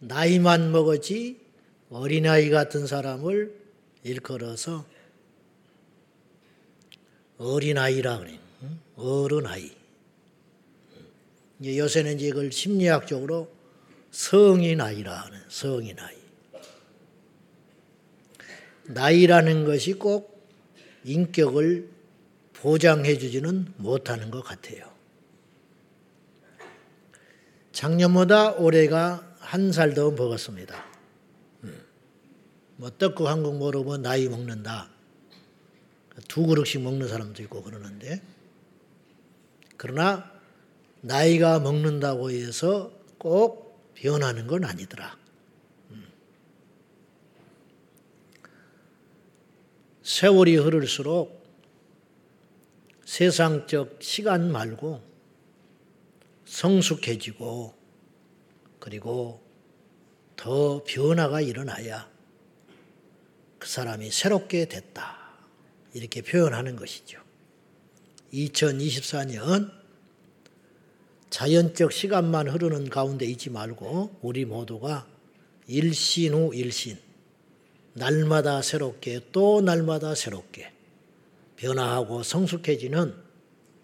나이만 0.00 0.72
먹었지 0.72 1.38
어린아이 1.90 2.50
같은 2.50 2.86
사람을 2.86 3.54
일컬어서 4.02 4.86
어린아이라 7.38 8.18
그래. 8.18 8.38
어른아이. 8.96 9.70
요새는 11.64 12.16
이제 12.16 12.28
이걸 12.28 12.50
심리학적으로 12.52 13.50
성인아이라 14.10 15.12
하는 15.12 15.38
성인아이. 15.48 16.16
나이라는 18.86 19.64
것이 19.64 19.94
꼭 19.94 20.48
인격을 21.04 21.88
보장해 22.54 23.18
주지는 23.18 23.72
못하는 23.76 24.30
것 24.30 24.42
같아요. 24.42 24.90
작년보다 27.72 28.52
올해가 28.52 29.29
한 29.50 29.72
살 29.72 29.94
더 29.94 30.12
먹었습니다. 30.12 30.84
음. 31.64 31.84
뭐 32.76 32.88
떡국 32.88 33.26
한국 33.26 33.56
모르면 33.56 34.00
나이 34.02 34.28
먹는다. 34.28 34.88
두 36.28 36.46
그릇씩 36.46 36.82
먹는 36.82 37.08
사람도 37.08 37.42
있고 37.42 37.60
그러는데 37.64 38.22
그러나 39.76 40.30
나이가 41.00 41.58
먹는다고 41.58 42.30
해서 42.30 42.92
꼭 43.18 43.92
변하는 43.94 44.46
건 44.46 44.64
아니더라. 44.64 45.18
음. 45.90 46.06
세월이 50.04 50.58
흐를수록 50.58 51.44
세상적 53.04 53.98
시간 54.00 54.52
말고 54.52 55.02
성숙해지고 56.44 57.80
그리고 58.78 59.49
더 60.40 60.82
변화가 60.86 61.42
일어나야 61.42 62.08
그 63.58 63.68
사람이 63.68 64.10
새롭게 64.10 64.64
됐다. 64.64 65.18
이렇게 65.92 66.22
표현하는 66.22 66.76
것이죠. 66.76 67.20
2024년 68.32 69.70
자연적 71.28 71.92
시간만 71.92 72.48
흐르는 72.48 72.88
가운데 72.88 73.26
있지 73.26 73.50
말고 73.50 74.18
우리 74.22 74.46
모두가 74.46 75.06
일신 75.66 76.32
후 76.32 76.54
일신, 76.54 76.98
날마다 77.92 78.62
새롭게 78.62 79.20
또 79.32 79.60
날마다 79.60 80.14
새롭게 80.14 80.72
변화하고 81.56 82.22
성숙해지는 82.22 83.14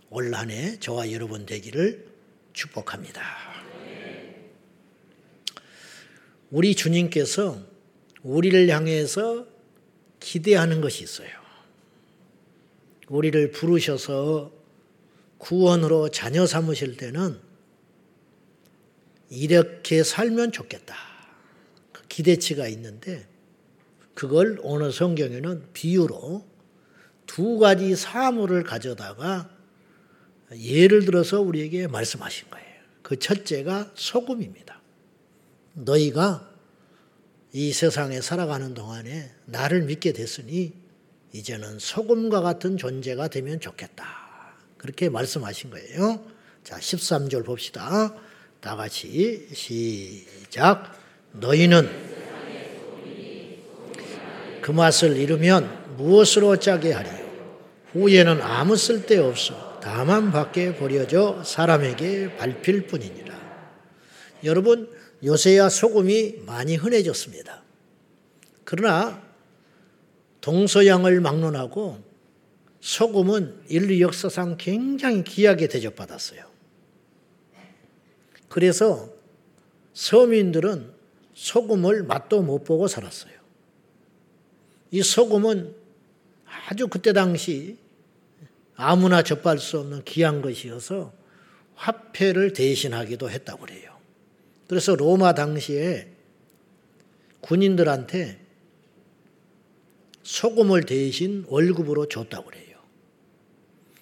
올 0.08 0.34
한 0.34 0.50
해 0.50 0.78
저와 0.80 1.12
여러분 1.12 1.44
되기를 1.44 2.06
축복합니다. 2.54 3.45
우리 6.50 6.74
주님께서 6.74 7.60
우리를 8.22 8.68
향해서 8.68 9.46
기대하는 10.20 10.80
것이 10.80 11.02
있어요. 11.02 11.28
우리를 13.08 13.52
부르셔서 13.52 14.52
구원으로 15.38 16.08
자녀 16.10 16.46
삼으실 16.46 16.96
때는 16.96 17.38
이렇게 19.28 20.02
살면 20.02 20.52
좋겠다. 20.52 20.96
그 21.92 22.06
기대치가 22.08 22.68
있는데 22.68 23.26
그걸 24.14 24.58
오늘 24.62 24.92
성경에는 24.92 25.72
비유로 25.72 26.46
두 27.26 27.58
가지 27.58 27.94
사물을 27.94 28.62
가져다가 28.62 29.50
예를 30.56 31.04
들어서 31.04 31.40
우리에게 31.40 31.86
말씀하신 31.88 32.48
거예요. 32.50 32.66
그 33.02 33.18
첫째가 33.18 33.92
소금입니다. 33.94 34.75
너희가 35.76 36.50
이 37.52 37.72
세상에 37.72 38.20
살아가는 38.20 38.74
동안에 38.74 39.30
나를 39.44 39.82
믿게 39.82 40.12
됐으니 40.12 40.74
이제는 41.32 41.78
소금과 41.78 42.40
같은 42.40 42.76
존재가 42.76 43.28
되면 43.28 43.60
좋겠다. 43.60 44.04
그렇게 44.78 45.08
말씀하신 45.08 45.70
거예요. 45.70 46.24
자, 46.64 46.78
13절 46.78 47.44
봅시다. 47.44 48.14
다 48.60 48.76
같이 48.76 49.48
시작. 49.52 50.98
너희는 51.32 51.88
그 54.62 54.70
맛을 54.72 55.16
잃으면 55.16 55.96
무엇으로 55.96 56.56
짜게 56.56 56.92
하리요? 56.92 57.26
후에는 57.92 58.42
아무 58.42 58.76
쓸데 58.76 59.18
없어. 59.18 59.78
다만 59.80 60.32
밖에 60.32 60.74
버려져 60.74 61.42
사람에게 61.44 62.36
밟힐 62.36 62.86
뿐이니라. 62.86 63.36
여러분, 64.44 64.90
요새야 65.24 65.68
소금이 65.68 66.42
많이 66.46 66.76
흔해졌습니다. 66.76 67.62
그러나 68.64 69.22
동서양을 70.40 71.20
막론하고 71.20 72.00
소금은 72.80 73.62
인류 73.68 74.00
역사상 74.00 74.56
굉장히 74.58 75.24
귀하게 75.24 75.68
대접받았어요. 75.68 76.44
그래서 78.48 79.12
서민들은 79.94 80.92
소금을 81.34 82.04
맛도 82.04 82.42
못 82.42 82.64
보고 82.64 82.86
살았어요. 82.86 83.34
이 84.90 85.02
소금은 85.02 85.74
아주 86.68 86.88
그때 86.88 87.12
당시 87.12 87.76
아무나 88.76 89.22
접할 89.22 89.58
수 89.58 89.80
없는 89.80 90.04
귀한 90.04 90.42
것이어서 90.42 91.12
화폐를 91.74 92.52
대신하기도 92.52 93.30
했다고 93.30 93.66
그래요. 93.66 93.95
그래서 94.68 94.94
로마 94.96 95.34
당시에 95.34 96.08
군인들한테 97.40 98.40
소금을 100.22 100.84
대신 100.86 101.44
월급으로 101.48 102.08
줬다고 102.08 102.46
그래요. 102.46 102.76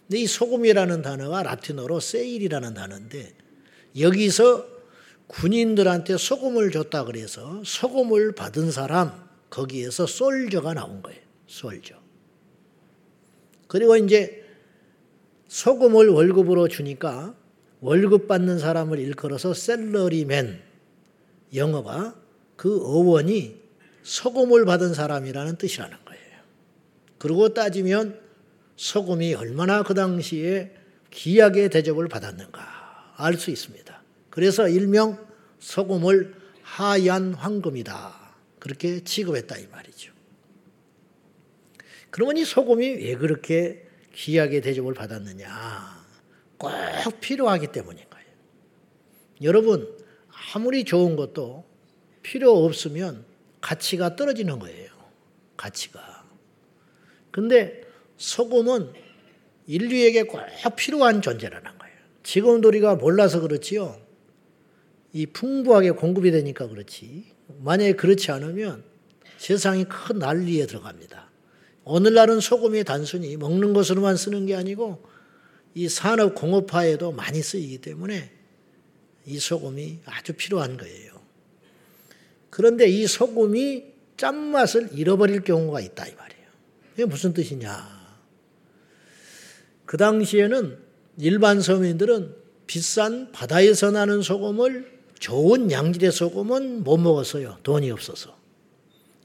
근데 0.06 0.20
이 0.20 0.26
소금이라는 0.26 1.02
단어가 1.02 1.42
라틴어로 1.42 2.00
세일이라는 2.00 2.74
단어인데 2.74 3.34
여기서 3.98 4.66
군인들한테 5.26 6.16
소금을 6.16 6.70
줬다 6.70 7.04
그래서 7.04 7.62
소금을 7.64 8.32
받은 8.32 8.70
사람 8.70 9.28
거기에서 9.50 10.06
솔저가 10.06 10.74
나온 10.74 11.02
거예요. 11.02 11.20
솔저. 11.46 11.94
그리고 13.68 13.96
이제 13.96 14.44
소금을 15.48 16.08
월급으로 16.08 16.68
주니까 16.68 17.34
월급 17.84 18.28
받는 18.28 18.58
사람을 18.58 18.98
일컬어서 18.98 19.52
셀러리맨 19.52 20.58
영어가 21.54 22.18
그 22.56 22.82
어원이 22.82 23.60
소금을 24.02 24.64
받은 24.64 24.94
사람이라는 24.94 25.56
뜻이라는 25.56 25.94
거예요. 26.06 26.40
그러고 27.18 27.52
따지면 27.52 28.18
소금이 28.76 29.34
얼마나 29.34 29.82
그 29.82 29.92
당시에 29.92 30.74
귀하게 31.10 31.68
대접을 31.68 32.08
받았는가 32.08 33.12
알 33.18 33.34
수 33.34 33.50
있습니다. 33.50 34.02
그래서 34.30 34.66
일명 34.66 35.18
소금을 35.58 36.34
하얀 36.62 37.34
황금이다. 37.34 38.34
그렇게 38.60 39.04
취급했다 39.04 39.58
이 39.58 39.66
말이죠. 39.66 40.10
그러면 42.08 42.38
이 42.38 42.46
소금이 42.46 42.88
왜 42.88 43.14
그렇게 43.16 43.86
귀하게 44.14 44.62
대접을 44.62 44.94
받았느냐? 44.94 45.93
꼭 47.04 47.20
필요하기 47.20 47.68
때문인 47.72 48.04
거예요. 48.10 48.26
여러분, 49.42 49.88
아무리 50.54 50.84
좋은 50.84 51.16
것도 51.16 51.64
필요 52.22 52.64
없으면 52.64 53.24
가치가 53.60 54.16
떨어지는 54.16 54.58
거예요. 54.58 54.90
가치가. 55.56 56.24
근데 57.30 57.82
소금은 58.16 58.92
인류에게 59.66 60.24
꼭 60.24 60.40
필요한 60.76 61.22
존재라는 61.22 61.78
거예요. 61.78 61.94
지금도 62.22 62.68
우리가 62.68 62.96
몰라서 62.96 63.40
그렇지요. 63.40 63.98
이 65.12 65.26
풍부하게 65.26 65.92
공급이 65.92 66.30
되니까 66.30 66.68
그렇지. 66.68 67.24
만약에 67.60 67.94
그렇지 67.94 68.30
않으면 68.30 68.84
세상이 69.38 69.84
큰 69.84 70.18
난리에 70.18 70.66
들어갑니다. 70.66 71.30
오늘날은 71.84 72.40
소금이 72.40 72.84
단순히 72.84 73.36
먹는 73.36 73.74
것으로만 73.74 74.16
쓰는 74.16 74.46
게 74.46 74.54
아니고 74.54 75.04
이 75.74 75.88
산업 75.88 76.34
공업화에도 76.34 77.12
많이 77.12 77.42
쓰이기 77.42 77.78
때문에 77.78 78.30
이 79.26 79.38
소금이 79.38 80.00
아주 80.04 80.32
필요한 80.34 80.76
거예요. 80.76 81.12
그런데 82.50 82.86
이 82.86 83.06
소금이 83.06 83.84
짠맛을 84.16 84.90
잃어버릴 84.92 85.42
경우가 85.42 85.80
있다 85.80 86.06
이 86.06 86.14
말이에요. 86.14 86.46
이게 86.94 87.04
무슨 87.04 87.32
뜻이냐? 87.32 87.94
그 89.86 89.96
당시에는 89.96 90.78
일반 91.18 91.60
서민들은 91.60 92.34
비싼 92.66 93.32
바다에서 93.32 93.90
나는 93.90 94.22
소금을 94.22 94.92
좋은 95.18 95.70
양질의 95.70 96.12
소금은 96.12 96.84
못 96.84 96.96
먹었어요. 96.96 97.58
돈이 97.62 97.90
없어서. 97.90 98.36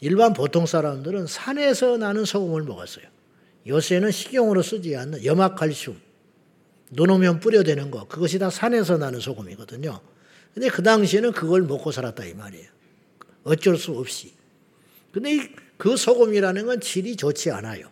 일반 0.01 0.33
보통 0.33 0.65
사람들은 0.65 1.27
산에서 1.27 1.97
나는 1.97 2.25
소금을 2.25 2.63
먹었어요. 2.63 3.05
요새는 3.67 4.11
식용으로 4.11 4.61
쓰지 4.61 4.95
않는 4.95 5.25
염화칼슘, 5.25 5.99
눈 6.89 7.09
오면 7.09 7.39
뿌려대는 7.39 7.91
거, 7.91 8.07
그것이 8.07 8.39
다 8.39 8.50
산에서 8.50 8.97
나는 8.97 9.19
소금이거든요. 9.19 10.00
근데 10.53 10.69
그 10.69 10.81
당시에는 10.81 11.31
그걸 11.31 11.62
먹고 11.62 11.91
살았다 11.91 12.25
이 12.25 12.33
말이에요. 12.33 12.68
어쩔 13.44 13.77
수 13.77 13.91
없이. 13.91 14.33
근데 15.12 15.50
그 15.77 15.95
소금이라는 15.95 16.65
건 16.65 16.80
질이 16.80 17.15
좋지 17.15 17.51
않아요. 17.51 17.89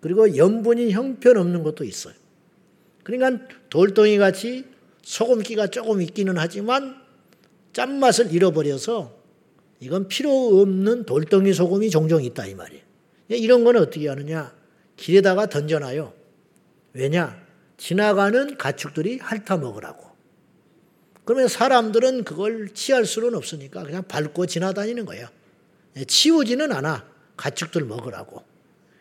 그리고 0.00 0.36
염분이 0.36 0.92
형편없는 0.92 1.62
것도 1.62 1.84
있어요. 1.84 2.14
그러니까 3.02 3.46
돌덩이 3.70 4.18
같이 4.18 4.64
소금기가 5.02 5.68
조금 5.68 6.02
있기는 6.02 6.36
하지만 6.36 7.00
짠맛을 7.72 8.32
잃어버려서 8.32 9.16
이건 9.80 10.08
필요 10.08 10.60
없는 10.60 11.04
돌덩이 11.04 11.52
소금이 11.52 11.90
종종 11.90 12.22
있다 12.22 12.46
이 12.46 12.54
말이에요. 12.54 12.82
이런 13.28 13.64
거는 13.64 13.80
어떻게 13.80 14.08
하느냐? 14.08 14.54
길에다가 14.96 15.46
던져놔요. 15.46 16.12
왜냐? 16.92 17.47
지나가는 17.78 18.58
가축들이 18.58 19.18
핥아 19.18 19.56
먹으라고. 19.56 20.06
그러면 21.24 21.48
사람들은 21.48 22.24
그걸 22.24 22.68
취할 22.74 23.06
수는 23.06 23.34
없으니까 23.34 23.84
그냥 23.84 24.02
밟고 24.02 24.46
지나다니는 24.46 25.06
거예요. 25.06 25.28
치우지는 26.06 26.72
않아. 26.72 27.06
가축들 27.36 27.84
먹으라고. 27.84 28.42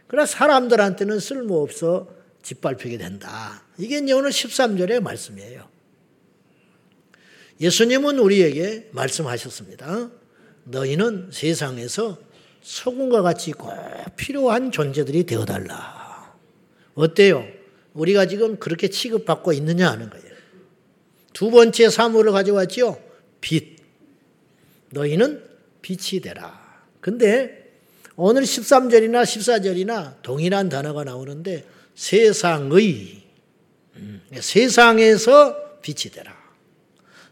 그러나 0.08 0.26
사람들한테는 0.26 1.20
쓸모없어 1.20 2.08
짓밟히게 2.44 2.98
된다. 2.98 3.64
이게 3.78 3.98
이제 3.98 4.14
오늘 4.14 4.30
13절의 4.30 5.02
말씀이에요. 5.02 5.68
예수님은 7.60 8.20
우리에게 8.20 8.90
말씀하셨습니다. 8.92 10.10
너희는 10.66 11.30
세상에서 11.32 12.18
소금과 12.62 13.22
같이 13.22 13.52
꼭 13.52 13.74
필요한 14.16 14.72
존재들이 14.72 15.26
되어달라. 15.26 16.36
어때요? 16.94 17.57
우리가 17.98 18.28
지금 18.28 18.58
그렇게 18.58 18.90
취급받고 18.90 19.54
있느냐 19.54 19.90
하는 19.90 20.10
거예요. 20.10 20.26
두 21.34 21.50
번째 21.52 21.90
사물을 21.90 22.32
가져왔지요. 22.32 22.98
빛. 23.42 23.78
너희는 24.92 25.44
빛이 25.82 26.22
되라. 26.22 26.86
근데 27.02 27.72
오늘 28.16 28.44
13절이나 28.44 29.24
14절이나 29.24 30.22
동일한 30.22 30.70
단어가 30.70 31.04
나오는데 31.04 31.66
세상의 31.96 33.24
음, 33.98 34.22
세상에서 34.32 35.80
빛이 35.82 36.12
되라. 36.14 36.36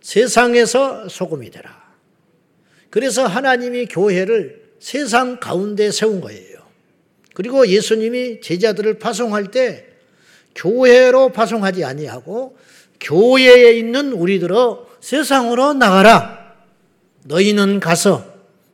세상에서 0.01 1.09
소금이 1.09 1.51
되라. 1.51 1.85
그래서 2.89 3.25
하나님이 3.25 3.87
교회를 3.87 4.73
세상 4.79 5.39
가운데 5.39 5.91
세운 5.91 6.21
거예요. 6.21 6.59
그리고 7.33 7.67
예수님이 7.67 8.41
제자들을 8.41 8.99
파송할 8.99 9.51
때 9.51 9.94
교회로 10.55 11.29
파송하지 11.29 11.83
아니하고 11.83 12.57
교회에 12.99 13.73
있는 13.77 14.13
우리들어 14.13 14.87
세상으로 15.01 15.73
나가라. 15.73 16.55
너희는 17.25 17.79
가서 17.79 18.25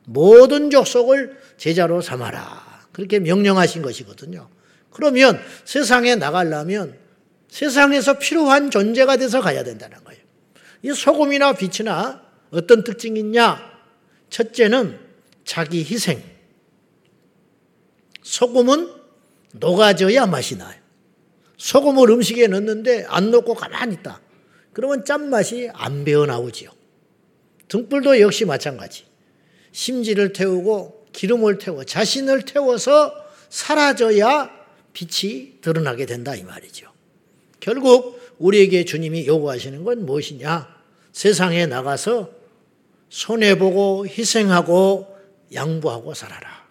모든 0.04 0.70
족속을 0.70 1.38
제자로 1.56 2.00
삼아라. 2.00 2.86
그렇게 2.92 3.18
명령하신 3.18 3.82
것이거든요. 3.82 4.48
그러면 4.90 5.40
세상에 5.64 6.14
나가려면 6.14 6.98
세상에서 7.48 8.18
필요한 8.18 8.70
존재가 8.70 9.16
돼서 9.16 9.40
가야 9.40 9.64
된다는 9.64 10.02
거예요. 10.04 10.22
이 10.82 10.92
소금이나 10.92 11.52
빛이나 11.52 12.22
어떤 12.50 12.84
특징이 12.84 13.20
있냐? 13.20 13.60
첫째는 14.30 14.98
자기 15.44 15.84
희생. 15.84 16.22
소금은 18.22 18.90
녹아져야 19.52 20.26
맛이 20.26 20.56
나요. 20.56 20.81
소금을 21.62 22.10
음식에 22.10 22.48
넣는데 22.48 23.04
안 23.06 23.30
넣고 23.30 23.54
가만히 23.54 23.94
있다. 23.94 24.20
그러면 24.72 25.04
짠맛이 25.04 25.70
안 25.72 26.04
배어 26.04 26.26
나오지요. 26.26 26.70
등불도 27.68 28.20
역시 28.20 28.44
마찬가지. 28.44 29.04
심지를 29.70 30.32
태우고 30.32 31.06
기름을 31.12 31.58
태워 31.58 31.84
자신을 31.84 32.42
태워서 32.46 33.14
사라져야 33.48 34.50
빛이 34.92 35.60
드러나게 35.60 36.04
된다 36.04 36.34
이 36.34 36.42
말이죠. 36.42 36.90
결국 37.60 38.20
우리에게 38.38 38.84
주님이 38.84 39.28
요구하시는 39.28 39.84
건 39.84 40.04
무엇이냐? 40.04 40.68
세상에 41.12 41.66
나가서 41.66 42.28
손해 43.08 43.56
보고 43.56 44.04
희생하고 44.04 45.16
양보하고 45.54 46.12
살아라. 46.12 46.66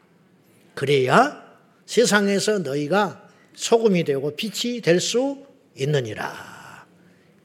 그래야 0.76 1.42
세상에서 1.86 2.60
너희가 2.60 3.21
소금이 3.54 4.04
되고 4.04 4.36
빛이 4.36 4.82
될 4.82 5.00
수 5.00 5.46
있느니라. 5.76 6.86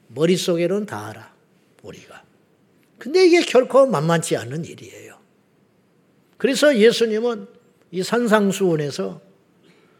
머릿속에는 0.09 0.85
다 0.85 1.07
알아, 1.07 1.33
우리가. 1.83 2.23
근데 2.97 3.25
이게 3.25 3.41
결코 3.41 3.85
만만치 3.85 4.35
않은 4.37 4.65
일이에요. 4.65 5.17
그래서 6.37 6.77
예수님은 6.77 7.47
이 7.91 8.03
산상수원에서 8.03 9.21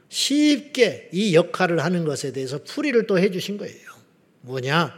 쉽게 0.09 1.09
이 1.11 1.35
역할을 1.35 1.83
하는 1.83 2.05
것에 2.05 2.31
대해서 2.31 2.63
풀이를 2.63 3.07
또 3.07 3.17
해주신 3.19 3.57
거예요. 3.57 3.91
뭐냐? 4.41 4.93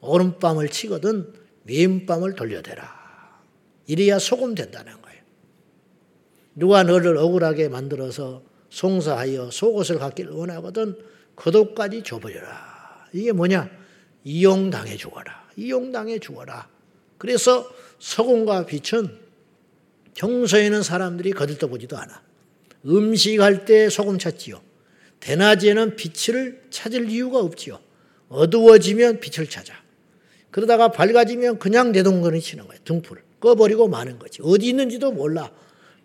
오른밤을 0.00 0.68
치거든 0.68 1.32
왼밤을 1.64 2.34
돌려대라. 2.34 3.40
이래야 3.86 4.18
소금 4.18 4.54
된다는 4.54 5.00
거예요. 5.00 5.20
누가 6.54 6.82
너를 6.82 7.16
억울하게 7.16 7.68
만들어서 7.68 8.42
송사하여 8.70 9.50
속옷을 9.50 9.98
갖기를 9.98 10.32
원하거든 10.32 10.96
그도까지 11.34 12.02
줘버려라. 12.02 13.08
이게 13.12 13.32
뭐냐? 13.32 13.70
이용당해 14.24 14.96
죽어라. 14.96 15.48
이용당해 15.56 16.18
죽어라. 16.18 16.68
그래서 17.18 17.68
소금과 17.98 18.66
빛은 18.66 19.18
평소에는 20.14 20.82
사람들이 20.82 21.32
거들떠보지도 21.32 21.96
않아. 21.98 22.22
음식할 22.86 23.64
때 23.64 23.88
소금 23.90 24.18
찾지요. 24.18 24.60
대낮에는 25.20 25.96
빛을 25.96 26.62
찾을 26.70 27.10
이유가 27.10 27.40
없지요. 27.40 27.78
어두워지면 28.28 29.20
빛을 29.20 29.48
찾아. 29.48 29.74
그러다가 30.50 30.88
밝아지면 30.88 31.58
그냥 31.58 31.92
내동거리 31.92 32.40
치는 32.40 32.66
거예요. 32.66 32.80
등불을. 32.84 33.22
꺼버리고 33.40 33.88
마는 33.88 34.18
거지. 34.18 34.40
어디 34.42 34.68
있는지도 34.68 35.12
몰라. 35.12 35.50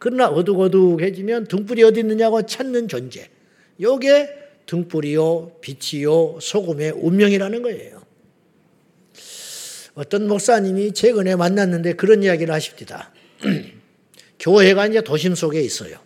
그러나 0.06 0.28
어둑어둑해지면 0.28 1.48
등불이 1.48 1.82
어디 1.82 2.02
있느냐고 2.02 2.46
찾는 2.46 2.90
존재. 2.90 3.28
요게 3.82 4.30
등불이요, 4.68 5.58
빛이요, 5.62 6.38
소금의 6.40 6.92
운명이라는 6.92 7.64
거예요. 7.64 8.04
어떤 9.96 10.28
목사님이 10.28 10.94
최근에 10.94 11.36
만났는데 11.36 11.94
그런 11.94 12.22
이야기를 12.22 12.54
하십니다. 12.54 13.12
교회가 14.40 14.86
이제 14.86 15.02
도심 15.02 15.34
속에 15.34 15.60
있어요. 15.60 15.98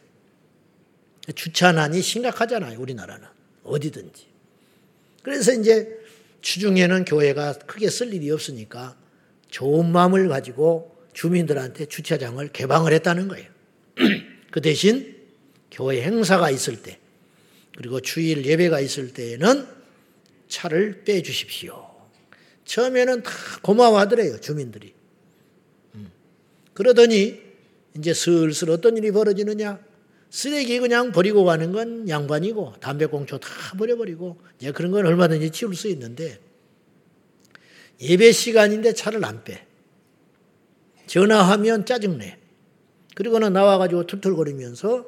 주차난이 1.36 2.01
심각하잖아요, 2.01 2.79
우리나라는. 2.79 3.27
어디든지. 3.65 4.27
그래서 5.24 5.51
이제 5.51 6.00
주중에는 6.39 7.03
교회가 7.03 7.51
크게 7.65 7.89
쓸 7.89 8.13
일이 8.13 8.32
없으니까 8.32 8.96
좋은 9.50 9.91
마음을 9.91 10.29
가지고 10.29 10.96
주민들한테 11.12 11.88
주차장을 11.88 12.48
개방을 12.48 12.94
했다는 12.94 13.27
거예요. 13.27 13.59
그 14.51 14.62
대신 14.62 15.15
교회 15.72 16.01
행사가 16.01 16.50
있을 16.50 16.82
때, 16.82 17.00
그리고 17.77 18.00
주일 18.00 18.46
예배가 18.46 18.79
있을 18.79 19.13
때에는 19.13 19.68
차를 20.48 21.03
빼 21.03 21.22
주십시오. 21.22 21.89
처음에는 22.65 23.24
다 23.24 23.32
고마워하더래요, 23.62 24.39
주민들이. 24.41 24.94
음. 25.96 26.12
그러더니 26.74 27.41
이제 27.98 28.13
슬슬 28.13 28.70
어떤 28.70 28.98
일이 28.98 29.12
벌어지느냐? 29.12 29.79
쓰레기 30.29 30.79
그냥 30.79 31.12
버리고 31.12 31.44
가는 31.44 31.72
건 31.72 32.08
양반이고 32.08 32.75
담배꽁초 32.79 33.39
다 33.39 33.50
버려버리고 33.77 34.39
이제 34.60 34.72
그런 34.72 34.91
건 34.91 35.06
얼마든지 35.06 35.50
치울 35.50 35.75
수 35.75 35.88
있는데 35.88 36.39
예배 38.00 38.32
시간인데 38.32 38.94
차를 38.94 39.25
안 39.25 39.44
빼. 39.44 39.65
전화하면 41.08 41.86
짜증내. 41.86 42.38
그리고는 43.19 43.51
나와가지고 43.51 44.07
툴툴거리면서 44.07 45.05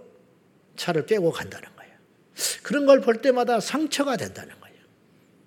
차를 0.75 1.05
빼고 1.05 1.31
간다는 1.31 1.69
거예요. 1.77 1.93
그런 2.61 2.85
걸 2.85 2.99
볼 2.99 3.21
때마다 3.21 3.61
상처가 3.61 4.17
된다는 4.17 4.53
거예요. 4.59 4.75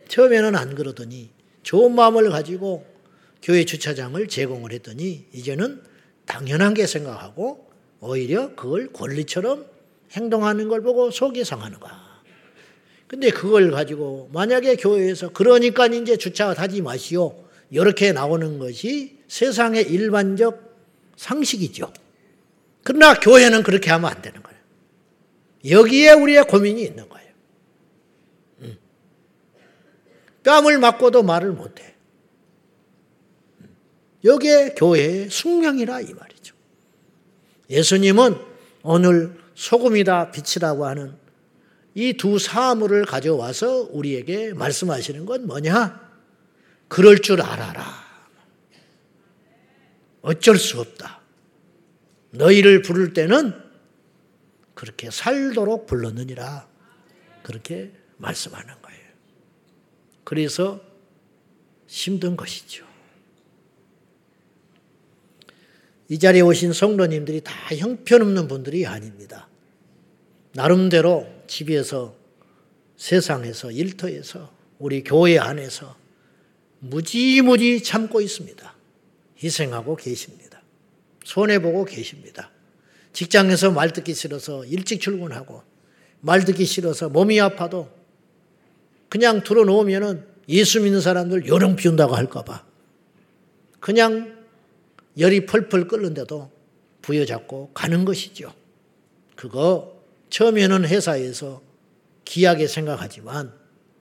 처음에는 0.09 0.56
안 0.56 0.75
그러더니 0.75 1.28
좋은 1.62 1.94
마음을 1.94 2.30
가지고 2.30 2.87
교회 3.42 3.66
주차장을 3.66 4.26
제공을 4.26 4.73
했더니 4.73 5.26
이제는 5.35 5.83
당연한 6.25 6.73
게 6.73 6.87
생각하고 6.87 7.68
오히려 8.00 8.54
그걸 8.54 8.90
권리처럼 8.94 9.66
행동하는 10.12 10.68
걸 10.68 10.80
보고 10.80 11.11
속이 11.11 11.44
상하는 11.44 11.78
거야. 11.78 12.02
근데 13.06 13.28
그걸 13.28 13.73
가지고 13.73 14.30
만약에 14.33 14.76
교회에서 14.76 15.33
그러니까 15.35 15.87
이제 15.88 16.16
주차하지 16.16 16.80
마시오. 16.80 17.44
이렇게 17.71 18.12
나오는 18.12 18.59
것이 18.59 19.18
세상의 19.28 19.90
일반적 19.90 20.62
상식이죠. 21.16 21.92
그러나 22.85 23.14
교회는 23.14 23.62
그렇게 23.62 23.91
하면 23.91 24.11
안 24.11 24.23
되는 24.23 24.43
거예요. 24.43 24.61
여기에 25.69 26.12
우리의 26.12 26.45
고민이 26.45 26.83
있는 26.83 27.09
거예요. 27.09 27.33
음. 28.61 28.79
뺨을 30.45 30.79
맞고도 30.79 31.23
말을 31.23 31.53
못해. 31.53 31.95
음. 33.61 33.76
여기에 34.23 34.75
교회의 34.76 35.31
숙명이라 35.31 36.03
이 36.03 36.12
말이죠. 36.12 36.55
예수님은 37.71 38.37
오늘 38.83 39.35
소금이다 39.55 40.31
빛이라고 40.31 40.85
하는 40.87 41.17
이 41.95 42.12
두 42.14 42.38
사물을 42.38 43.05
가져와서 43.07 43.88
우리에게 43.93 44.53
말씀하시는 44.53 45.25
건 45.25 45.47
뭐냐? 45.47 46.03
그럴 46.88 47.21
줄 47.21 47.41
알아라. 47.41 48.05
어쩔 50.21 50.59
수 50.59 50.81
없다. 50.81 51.21
너희를 52.35 52.83
부를 52.83 53.12
때는 53.12 53.55
그렇게 54.75 55.11
살도록 55.11 55.87
불렀느니라. 55.87 56.69
그렇게 57.43 57.93
말씀하는 58.17 58.75
거예요. 58.83 59.00
그래서 60.25 60.81
힘든 61.87 62.37
것이죠. 62.37 62.85
이 66.09 66.19
자리에 66.19 66.43
오신 66.43 66.73
성도님들이 66.73 67.41
다 67.43 67.53
형편없는 67.75 68.49
분들이 68.49 68.87
아닙니다. 68.87 69.49
나름대로 70.53 71.26
집에서 71.47 72.17
세상에서 72.97 73.71
일터에서 73.71 74.53
우리 74.79 75.03
교회 75.03 75.38
안에서 75.38 75.97
무지무지 76.79 77.83
참고 77.83 78.21
있습니다. 78.21 78.75
희생하고 79.43 79.97
계십니다. 79.97 80.44
손해보고 81.25 81.85
계십니다. 81.85 82.50
직장에서 83.12 83.73
말 83.73 83.93
듣기 83.93 84.14
싫어서 84.14 84.64
일찍 84.64 85.00
출근하고 85.00 85.62
말 86.21 86.45
듣기 86.45 86.64
싫어서 86.64 87.09
몸이 87.09 87.40
아파도 87.40 87.90
그냥 89.09 89.43
들어놓으면은 89.43 90.26
예수 90.49 90.81
믿는 90.81 91.00
사람들 91.00 91.47
요령 91.47 91.76
피운다고 91.76 92.14
할까봐 92.14 92.64
그냥 93.81 94.37
열이 95.19 95.47
펄펄 95.47 95.88
끓는데도 95.88 96.50
부여잡고 97.02 97.71
가는 97.75 98.04
것이죠. 98.04 98.52
그거 99.37 100.02
처음에는 100.31 100.87
회사에서 100.87 101.62
기하게 102.25 102.66
생각하지만 102.66 103.52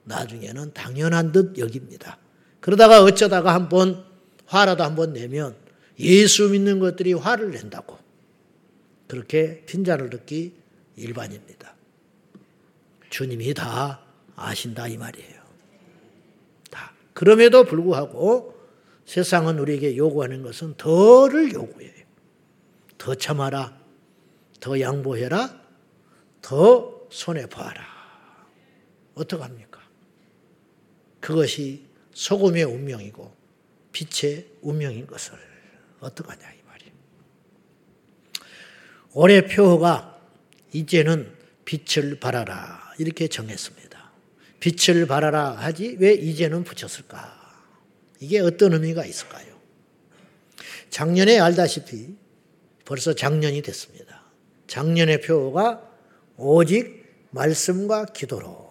나중에는 0.04 0.72
당연한 0.72 1.32
듯 1.32 1.58
여깁니다. 1.58 2.18
그러다가 2.60 3.02
어쩌다가 3.02 3.54
한번 3.54 4.04
화라도 4.46 4.82
한번 4.82 5.12
내면 5.12 5.54
예수 5.98 6.48
믿는 6.48 6.80
것들이 6.80 7.12
화를 7.12 7.50
낸다고 7.50 7.98
그렇게 9.06 9.64
핀잔을 9.66 10.10
듣기 10.10 10.54
일반입니다. 10.96 11.74
주님이 13.10 13.54
다 13.54 14.00
아신다 14.34 14.88
이 14.88 14.96
말이에요. 14.96 15.42
다. 16.70 16.92
그럼에도 17.12 17.64
불구하고 17.64 18.54
세상은 19.04 19.58
우리에게 19.58 19.96
요구하는 19.96 20.42
것은 20.42 20.74
더를 20.76 21.52
요구해요. 21.52 21.92
더 22.98 23.14
참아라. 23.14 23.78
더 24.60 24.80
양보해라. 24.80 25.62
더 26.40 27.06
손해봐라. 27.10 27.84
어떡합니까? 29.14 29.80
그것이 31.20 31.84
소금의 32.14 32.64
운명이고 32.64 33.34
빛의 33.92 34.46
운명인 34.62 35.06
것을 35.06 35.53
어떡하냐 36.00 36.52
이 36.52 36.58
말이에요. 36.66 36.92
올해 39.12 39.46
표어가 39.46 40.20
이제는 40.72 41.34
빛을 41.64 42.20
발하라 42.20 42.94
이렇게 42.98 43.28
정했습니다. 43.28 44.12
빛을 44.60 45.06
발하라 45.06 45.52
하지 45.52 45.96
왜 45.98 46.12
이제는 46.14 46.64
붙였을까? 46.64 47.42
이게 48.20 48.40
어떤 48.40 48.72
의미가 48.72 49.04
있을까요? 49.04 49.54
작년에 50.90 51.38
알다시피 51.38 52.16
벌써 52.84 53.14
작년이 53.14 53.62
됐습니다. 53.62 54.22
작년의 54.66 55.20
표어가 55.20 55.90
오직 56.36 57.04
말씀과 57.30 58.06
기도로 58.06 58.64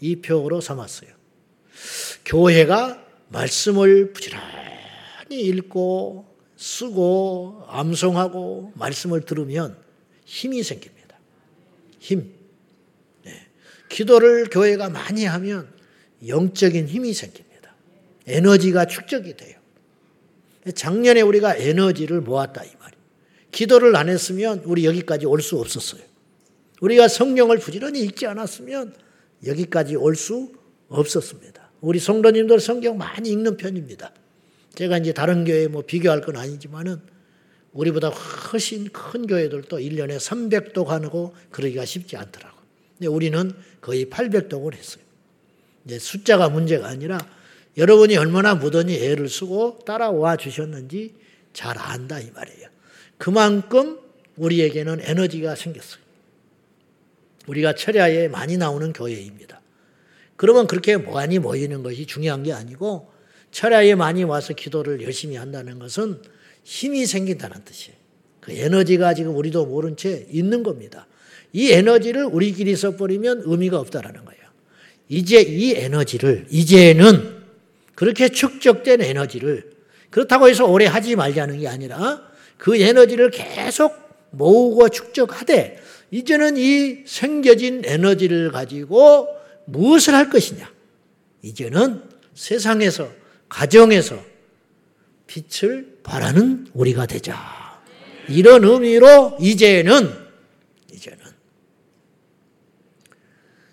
이 0.00 0.16
표어로 0.16 0.60
삼았어요. 0.60 1.10
교회가 2.24 3.04
말씀을 3.28 4.12
부지런히 4.12 5.40
읽고 5.40 6.35
쓰고 6.56 7.64
암송하고 7.68 8.72
말씀을 8.74 9.22
들으면 9.22 9.76
힘이 10.24 10.62
생깁니다. 10.62 11.18
힘. 11.98 12.34
기도를 13.88 14.46
교회가 14.50 14.88
많이 14.90 15.24
하면 15.24 15.68
영적인 16.26 16.88
힘이 16.88 17.14
생깁니다. 17.14 17.74
에너지가 18.26 18.86
축적이 18.86 19.36
돼요. 19.36 19.56
작년에 20.74 21.20
우리가 21.20 21.56
에너지를 21.56 22.20
모았다 22.20 22.64
이 22.64 22.70
말이에요. 22.80 23.02
기도를 23.52 23.94
안 23.96 24.08
했으면 24.08 24.62
우리 24.64 24.84
여기까지 24.84 25.26
올 25.26 25.40
수 25.40 25.58
없었어요. 25.60 26.02
우리가 26.80 27.08
성경을 27.08 27.58
부지런히 27.58 28.00
읽지 28.00 28.26
않았으면 28.26 28.94
여기까지 29.46 29.96
올 29.96 30.16
수 30.16 30.52
없었습니다. 30.88 31.70
우리 31.80 31.98
성도님들 31.98 32.60
성경 32.60 32.98
많이 32.98 33.30
읽는 33.30 33.56
편입니다. 33.56 34.12
제가 34.76 34.98
이제 34.98 35.12
다른 35.12 35.44
교회 35.44 35.66
뭐 35.68 35.82
비교할 35.82 36.20
건 36.20 36.36
아니지만은 36.36 37.00
우리보다 37.72 38.08
훨씬 38.08 38.88
큰 38.90 39.26
교회들도 39.26 39.78
1년에 39.78 40.18
300도 40.18 40.84
가고 40.84 41.34
그러기가 41.50 41.84
쉽지 41.84 42.16
않더라고요. 42.16 42.62
근데 42.96 43.08
우리는 43.08 43.52
거의 43.80 44.06
800독을 44.06 44.74
했어요. 44.74 45.02
이제 45.84 45.98
숫자가 45.98 46.50
문제가 46.50 46.88
아니라 46.88 47.18
여러분이 47.76 48.16
얼마나 48.16 48.54
무던히 48.54 48.96
애를 48.96 49.28
쓰고 49.28 49.80
따라와 49.86 50.36
주셨는지 50.36 51.14
잘 51.52 51.78
안다 51.78 52.20
이 52.20 52.30
말이에요. 52.30 52.68
그만큼 53.18 53.98
우리에게는 54.36 55.00
에너지가 55.00 55.54
생겼어요. 55.54 56.02
우리가 57.46 57.74
철야에 57.74 58.28
많이 58.28 58.56
나오는 58.56 58.92
교회입니다. 58.92 59.60
그러면 60.36 60.66
그렇게 60.66 60.98
많이 60.98 61.38
모이는 61.38 61.82
것이 61.82 62.06
중요한 62.06 62.42
게 62.42 62.52
아니고 62.52 63.15
철야에 63.56 63.94
많이 63.94 64.22
와서 64.22 64.52
기도를 64.52 65.00
열심히 65.00 65.36
한다는 65.36 65.78
것은 65.78 66.20
힘이 66.62 67.06
생긴다는 67.06 67.64
뜻이에요. 67.64 67.96
그 68.40 68.52
에너지가 68.52 69.14
지금 69.14 69.34
우리도 69.34 69.64
모른 69.64 69.96
채 69.96 70.26
있는 70.30 70.62
겁니다. 70.62 71.06
이 71.54 71.72
에너지를 71.72 72.26
우리끼리 72.26 72.76
써버리면 72.76 73.44
의미가 73.46 73.78
없다라는 73.80 74.26
거예요. 74.26 74.42
이제 75.08 75.40
이 75.40 75.72
에너지를, 75.72 76.44
이제는 76.50 77.34
그렇게 77.94 78.28
축적된 78.28 79.00
에너지를 79.00 79.70
그렇다고 80.10 80.50
해서 80.50 80.66
오래 80.66 80.84
하지 80.84 81.16
말자는 81.16 81.60
게 81.60 81.66
아니라 81.66 82.28
그 82.58 82.76
에너지를 82.76 83.30
계속 83.30 83.96
모으고 84.32 84.90
축적하되 84.90 85.80
이제는 86.10 86.58
이 86.58 87.04
생겨진 87.06 87.84
에너지를 87.86 88.50
가지고 88.50 89.28
무엇을 89.64 90.14
할 90.14 90.28
것이냐. 90.28 90.70
이제는 91.40 92.02
세상에서, 92.34 93.24
가정에서 93.48 94.22
빛을 95.26 95.98
발하는 96.02 96.68
우리가 96.74 97.06
되자. 97.06 97.36
이런 98.28 98.64
의미로 98.64 99.36
이제는 99.40 100.26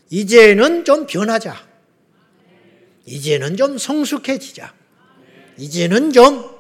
이제는 0.10 0.86
좀 0.86 1.08
변하자. 1.08 1.56
이제는 3.08 3.58
좀 3.58 3.80
성숙해지자. 3.80 4.76
이제는 5.58 6.14
좀 6.14 6.52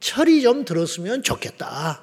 철이 0.00 0.42
좀 0.42 0.66
들었으면 0.66 1.22
좋겠다. 1.22 2.02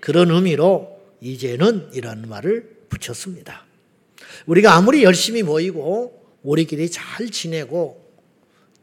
그런 0.00 0.30
의미로 0.30 0.98
이제는 1.20 1.90
이런 1.92 2.26
말을 2.26 2.86
붙였습니다. 2.88 3.66
우리가 4.46 4.74
아무리 4.74 5.04
열심히 5.04 5.42
모이고 5.42 6.38
우리끼리 6.42 6.90
잘 6.90 7.30
지내고 7.30 8.01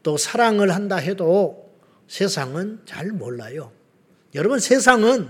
또 0.03 0.17
사랑을 0.17 0.73
한다 0.73 0.95
해도 0.95 1.71
세상은 2.07 2.79
잘 2.85 3.11
몰라요. 3.11 3.71
여러분 4.35 4.59
세상은 4.59 5.29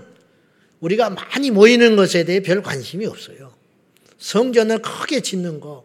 우리가 0.80 1.10
많이 1.10 1.50
모이는 1.50 1.96
것에 1.96 2.24
대해 2.24 2.40
별 2.40 2.62
관심이 2.62 3.06
없어요. 3.06 3.52
성전을 4.18 4.82
크게 4.82 5.20
짓는 5.20 5.60
거, 5.60 5.84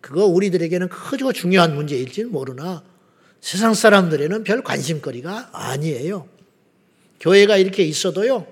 그거 0.00 0.26
우리들에게는 0.26 0.88
크고 0.88 1.32
중요한 1.32 1.74
문제일지는 1.74 2.30
모르나 2.30 2.84
세상 3.40 3.74
사람들에는 3.74 4.44
별 4.44 4.62
관심거리가 4.62 5.50
아니에요. 5.52 6.28
교회가 7.20 7.56
이렇게 7.56 7.82
있어도요, 7.84 8.46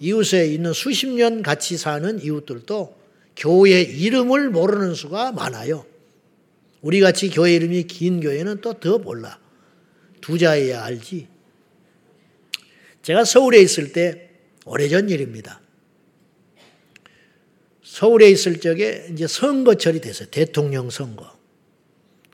이웃에 0.00 0.46
있는 0.46 0.72
수십 0.72 1.08
년 1.08 1.42
같이 1.42 1.76
사는 1.76 2.20
이웃들도 2.20 2.96
교회 3.36 3.82
이름을 3.82 4.50
모르는 4.50 4.94
수가 4.94 5.32
많아요. 5.32 5.84
우리 6.82 7.00
같이 7.00 7.28
교회 7.30 7.54
이름이 7.54 7.84
긴 7.84 8.20
교회는 8.20 8.60
또 8.60 8.74
더 8.74 8.98
몰라. 8.98 9.38
두 10.20 10.38
자여야 10.38 10.84
알지. 10.84 11.28
제가 13.02 13.24
서울에 13.24 13.60
있을 13.60 13.92
때 13.92 14.30
오래전 14.64 15.08
일입니다. 15.08 15.60
서울에 17.82 18.30
있을 18.30 18.60
적에 18.60 19.08
이제 19.12 19.26
선거철이 19.26 20.00
됐어요. 20.00 20.28
대통령 20.30 20.90
선거. 20.90 21.38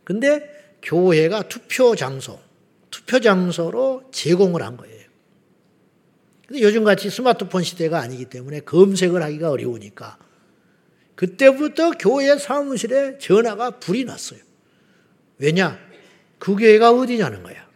근데 0.04 0.48
교회가 0.82 1.48
투표 1.48 1.96
장소, 1.96 2.38
투표 2.90 3.20
장소로 3.20 4.10
제공을 4.12 4.62
한 4.62 4.76
거예요. 4.76 4.96
근데 6.46 6.62
요즘 6.62 6.84
같이 6.84 7.10
스마트폰 7.10 7.62
시대가 7.64 8.00
아니기 8.00 8.26
때문에 8.26 8.60
검색을 8.60 9.22
하기가 9.22 9.50
어려우니까 9.50 10.18
그때부터 11.16 11.92
교회 11.92 12.38
사무실에 12.38 13.18
전화가 13.18 13.78
불이 13.80 14.04
났어요. 14.04 14.40
왜냐? 15.38 15.78
그 16.38 16.54
교회가 16.54 16.92
어디냐는 16.92 17.42
거야. 17.42 17.66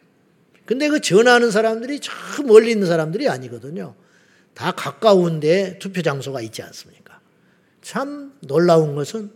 근데 0.67 0.89
그 0.89 1.01
전화하는 1.01 1.51
사람들이 1.51 1.99
저 2.01 2.13
멀리 2.45 2.71
있는 2.71 2.87
사람들이 2.87 3.29
아니거든요. 3.29 3.97
다 4.55 4.73
가까운데 4.73 5.79
투표 5.79 6.03
장소가 6.03 6.43
있지 6.43 6.63
않습니까? 6.63 7.21
참 7.83 8.35
놀라운 8.41 8.95
것은 8.95 9.33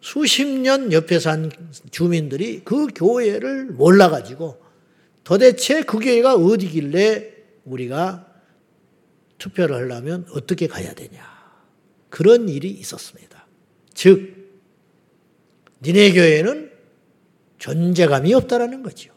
수십 0.00 0.46
년 0.46 0.92
옆에 0.92 1.18
산 1.18 1.50
주민들이 1.90 2.62
그 2.64 2.86
교회를 2.94 3.66
몰라가지고 3.66 4.62
도대체 5.24 5.82
그 5.82 5.98
교회가 5.98 6.34
어디길래 6.34 7.32
우리가 7.64 8.26
투표를 9.38 9.76
하려면 9.76 10.26
어떻게 10.32 10.66
가야 10.66 10.94
되냐. 10.94 11.29
그런 12.10 12.48
일이 12.48 12.68
있었습니다. 12.70 13.46
즉, 13.94 14.36
니네 15.82 16.12
교회는 16.12 16.70
존재감이 17.58 18.34
없다라는 18.34 18.82
거죠. 18.82 19.14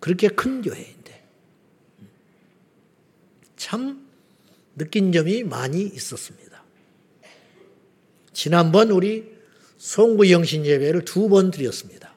그렇게 0.00 0.28
큰 0.28 0.60
교회인데. 0.60 1.24
참 3.56 4.06
느낀 4.76 5.12
점이 5.12 5.44
많이 5.44 5.82
있었습니다. 5.82 6.62
지난번 8.32 8.90
우리 8.90 9.32
송구 9.78 10.30
영신 10.30 10.66
예배를 10.66 11.04
두 11.04 11.28
번 11.28 11.50
드렸습니다. 11.50 12.14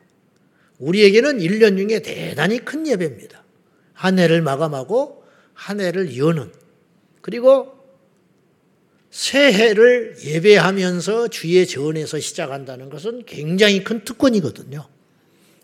우리에게는 0.80 1.40
1년 1.40 1.78
중에 1.78 2.02
대단히 2.02 2.60
큰 2.60 2.88
예배입니다. 2.88 3.44
한 3.94 4.20
해를 4.20 4.42
마감하고 4.42 5.24
한 5.54 5.80
해를 5.80 6.18
여는 6.18 6.52
그리고 7.22 7.77
새해를 9.18 10.16
예배하면서 10.24 11.30
주의 11.30 11.66
전에서 11.66 12.20
시작한다는 12.20 12.92
것은 12.92 13.26
굉장히 13.26 13.84
큰 13.84 14.06
특권이거든요. 14.06 14.88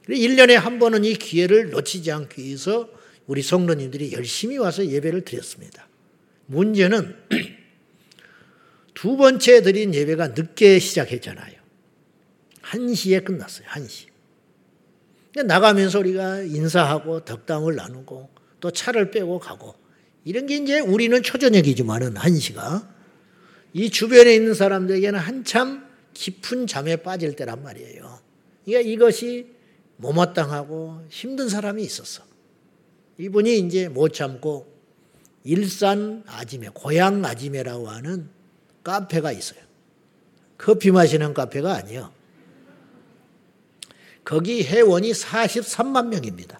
1년에 0.10 0.54
한 0.54 0.80
번은 0.80 1.06
이 1.06 1.14
기회를 1.14 1.70
놓치지 1.70 2.12
않기 2.12 2.44
위해서 2.44 2.90
우리 3.28 3.44
성도님들이 3.44 4.12
열심히 4.14 4.58
와서 4.58 4.84
예배를 4.84 5.22
드렸습니다. 5.24 5.88
문제는 6.48 7.16
두 8.96 9.18
번째 9.18 9.62
드린 9.62 9.94
예배가 9.94 10.30
늦게 10.30 10.80
시작했잖아요. 10.80 11.54
1시에 12.64 13.24
끝났어요. 13.24 13.68
1시. 13.68 14.08
나가면서 15.46 16.00
우리가 16.00 16.42
인사하고 16.42 17.24
덕담을 17.24 17.76
나누고 17.76 18.32
또 18.60 18.72
차를 18.72 19.12
빼고 19.12 19.38
가고 19.38 19.76
이런 20.26 20.48
게 20.48 20.58
이제 20.58 20.80
우리는 20.80 21.22
초저녁이지만은 21.22 22.16
1시가 22.16 22.93
이 23.74 23.90
주변에 23.90 24.34
있는 24.36 24.54
사람들에게는 24.54 25.20
한참 25.20 25.88
깊은 26.14 26.68
잠에 26.68 26.98
빠질 26.98 27.36
때란 27.36 27.64
말이에요. 27.64 28.20
그러니까 28.66 28.90
이것이 28.90 29.48
못마땅하고 29.98 31.06
힘든 31.10 31.50
사람이 31.50 31.84
있었어. 31.84 32.24
이분이 33.18 33.60
이제 33.60 33.90
못 33.90 34.14
참고 34.14 34.72
일산 35.44 36.24
아지매, 36.28 36.70
고향 36.74 37.26
아지매라고 37.26 37.90
하는 37.90 38.30
카페가 38.84 39.32
있어요. 39.32 39.60
커피 40.58 40.92
마시는 40.92 41.34
카페가 41.34 41.74
아니요. 41.74 42.14
거기 44.24 44.64
회원이 44.64 45.12
43만 45.12 46.08
명입니다. 46.08 46.60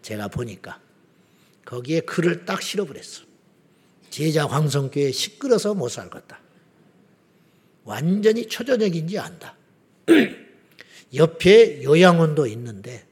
제가 0.00 0.28
보니까. 0.28 0.80
거기에 1.64 2.00
글을 2.00 2.44
딱 2.44 2.62
실어버렸어. 2.62 3.25
제자 4.16 4.46
황성교회 4.46 5.12
시끄러서 5.12 5.74
못 5.74 5.90
살겠다. 5.90 6.40
완전히 7.84 8.46
초저녁인지 8.48 9.18
안다. 9.18 9.54
옆에 11.12 11.82
요양원도 11.82 12.46
있는데 12.46 13.06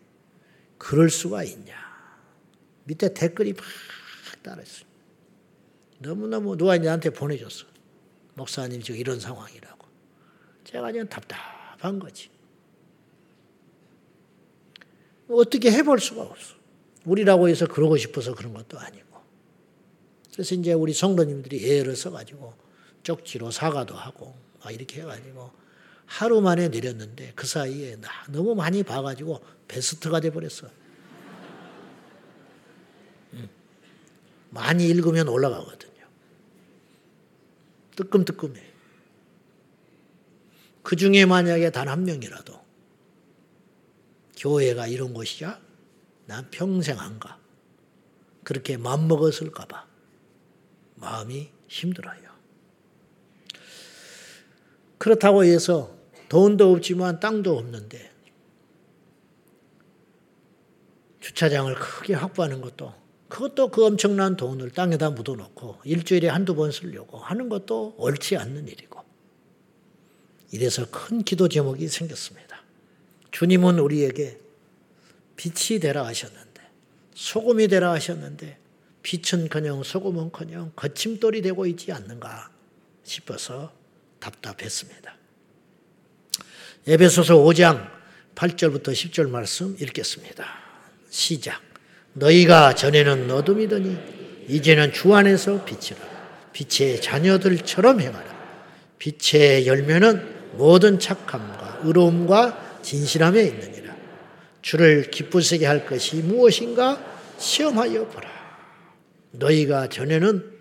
그럴 0.79 1.11
수가 1.11 1.45
있냐. 1.45 1.75
밑에 2.85 3.13
댓글이 3.13 3.53
막 3.53 3.63
따라했어요. 4.43 4.87
너무너무 5.99 6.57
누가 6.57 6.79
나한테 6.79 7.11
보내줬어. 7.11 7.67
목사님 8.33 8.81
지금 8.81 8.99
이런 8.99 9.21
상황이라고. 9.21 9.87
제가 10.65 10.91
그냥 10.91 11.07
답답한 11.07 11.99
거지. 11.99 12.31
어떻게 15.29 15.71
해볼 15.71 16.01
수가 16.01 16.23
없어. 16.23 16.55
우리라고 17.05 17.51
해서 17.51 17.67
그러고 17.67 17.99
싶어서 17.99 18.35
그런 18.35 18.55
것도 18.55 18.79
아니고. 18.79 19.14
그래서 20.35 20.55
이제 20.57 20.73
우리 20.73 20.93
성도님들이 20.93 21.79
애를 21.79 21.95
써가지고 21.97 22.55
쪽지로 23.05 23.51
사과도 23.51 23.95
하고 23.95 24.35
막 24.63 24.73
이렇게 24.73 25.01
해가지고 25.01 25.51
하루 26.07 26.41
만에 26.41 26.69
내렸는데 26.69 27.33
그 27.35 27.47
사이에 27.47 27.97
너무 28.29 28.55
많이 28.55 28.83
봐가지고 28.83 29.41
베스트가 29.69 30.21
돼버렸어. 30.21 30.69
많이 34.51 34.89
읽으면 34.89 35.29
올라가거든요. 35.29 36.05
뜨끔뜨끔해. 37.97 38.73
그 40.83 40.97
중에 40.97 41.25
만약에 41.27 41.71
단 41.71 41.89
한 41.89 42.05
명이라도 42.05 42.63
교회가 44.37 44.87
이런 44.89 45.15
곳이야? 45.15 45.61
난 46.27 46.49
평생 46.51 46.99
안 46.99 47.19
가. 47.19 47.39
그렇게 48.43 48.77
맘먹었을까봐 48.77 49.94
마음이 51.05 51.51
힘들어요. 51.69 52.35
그렇다고 54.99 55.45
해서 55.45 55.95
돈도 56.29 56.73
없지만 56.73 57.21
땅도 57.21 57.57
없는데 57.59 58.11
주차장을 61.21 61.75
크게 61.75 62.15
확보하는 62.15 62.61
것도 62.61 62.95
그것도 63.29 63.69
그 63.69 63.85
엄청난 63.85 64.37
돈을 64.37 64.71
땅에다 64.71 65.11
묻어놓고 65.11 65.81
일주일에 65.85 66.29
한두 66.29 66.55
번 66.55 66.71
쓰려고 66.71 67.19
하는 67.19 67.49
것도 67.49 67.95
옳지 67.99 68.37
않는 68.37 68.69
일이고 68.69 69.03
이래서 70.53 70.87
큰 70.91 71.23
기도 71.23 71.49
제목이 71.49 71.89
생겼습니다. 71.89 72.63
주님은 73.31 73.79
우리에게 73.79 74.39
빛이 75.37 75.81
되라 75.81 76.07
하셨는데 76.07 76.63
소금이 77.15 77.69
되라 77.69 77.93
하셨는데 77.93 78.64
빛은커녕 79.05 79.83
소금은커녕 79.85 80.73
거침돌이 80.75 81.43
되고 81.43 81.67
있지 81.67 81.93
않는가 81.93 82.51
싶어서 83.05 83.71
답답했습니다. 84.19 85.15
에베소서 86.87 87.37
5장 87.37 87.87
8절부터 88.35 88.89
10절 88.89 89.29
말씀 89.29 89.77
읽겠습니다. 89.79 90.47
시작. 91.11 91.61
너희가 92.15 92.75
전에는 92.75 93.31
어둠이더니 93.31 93.97
이제는 94.49 94.93
주 94.93 95.15
안에서 95.15 95.65
빛이라. 95.65 95.99
빛의 96.53 97.01
자녀들처럼 97.03 98.01
행하라. 98.01 98.35
빛의 98.99 99.67
열매는 99.67 100.57
모든 100.57 100.99
착함과 100.99 101.81
의로움과 101.85 102.81
진실함에 102.83 103.43
있느니라. 103.45 103.95
주를 104.63 105.11
기쁘시게 105.11 105.67
할 105.67 105.85
것이 105.87 106.17
무엇인가 106.17 107.05
시험하여 107.39 108.07
보라. 108.09 108.34
너희가 109.35 109.89
전에는 109.89 110.53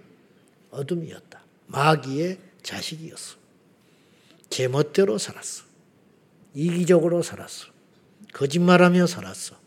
어둠이었다. 0.71 1.43
마귀의 1.67 2.39
자식이었어. 2.61 3.37
제 4.49 4.67
멋대로 4.67 5.17
살았어. 5.17 5.63
이기적으로 6.53 7.23
살았어. 7.23 7.67
거짓말하며 8.33 9.07
살았어. 9.07 9.59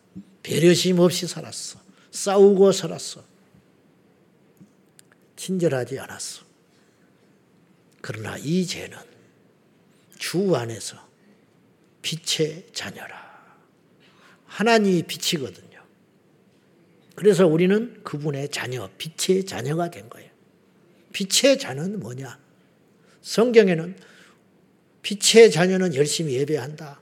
배려심 0.42 0.98
없이 0.98 1.26
살았어. 1.26 1.80
싸우고 2.10 2.72
살았어. 2.72 3.24
친절하지 5.36 5.98
않았어. 5.98 6.44
그러나 8.00 8.36
이제는 8.38 8.96
주 10.18 10.54
안에서 10.54 10.96
빛의 12.02 12.68
자녀라. 12.72 13.26
하나님이 14.46 15.02
빛이거든요. 15.02 15.65
그래서 17.16 17.46
우리는 17.46 18.02
그분의 18.04 18.50
자녀, 18.50 18.88
빛의 18.98 19.44
자녀가 19.46 19.90
된 19.90 20.08
거예요. 20.08 20.30
빛의 21.12 21.58
자녀는 21.58 21.98
뭐냐? 21.98 22.38
성경에는 23.22 23.96
빛의 25.02 25.50
자녀는 25.50 25.94
열심히 25.94 26.34
예배한다. 26.34 27.00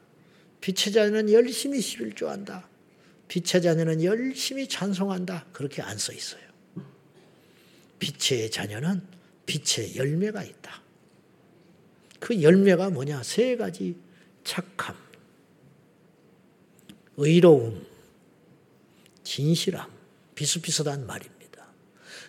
빛의 0.61 0.92
자녀는 0.92 1.33
열심히 1.33 1.81
11조한다. 1.81 2.64
빛의 3.29 3.61
자녀는 3.62 4.05
열심히 4.05 4.68
찬송한다. 4.68 5.46
그렇게 5.53 5.83
안 5.83 5.98
써 5.98 6.12
있어요. 6.12 6.42
빛의 7.98 8.50
자녀는 8.50 9.03
빛의 9.46 9.96
열매가 9.96 10.44
있다. 10.44 10.83
그 12.20 12.40
열매가 12.40 12.90
뭐냐? 12.90 13.22
세 13.22 13.57
가지 13.57 13.96
착함, 14.44 14.96
의로움, 17.16 17.85
진실함, 19.24 19.93
비슷비슷한 20.34 21.06
말입니다. 21.06 21.66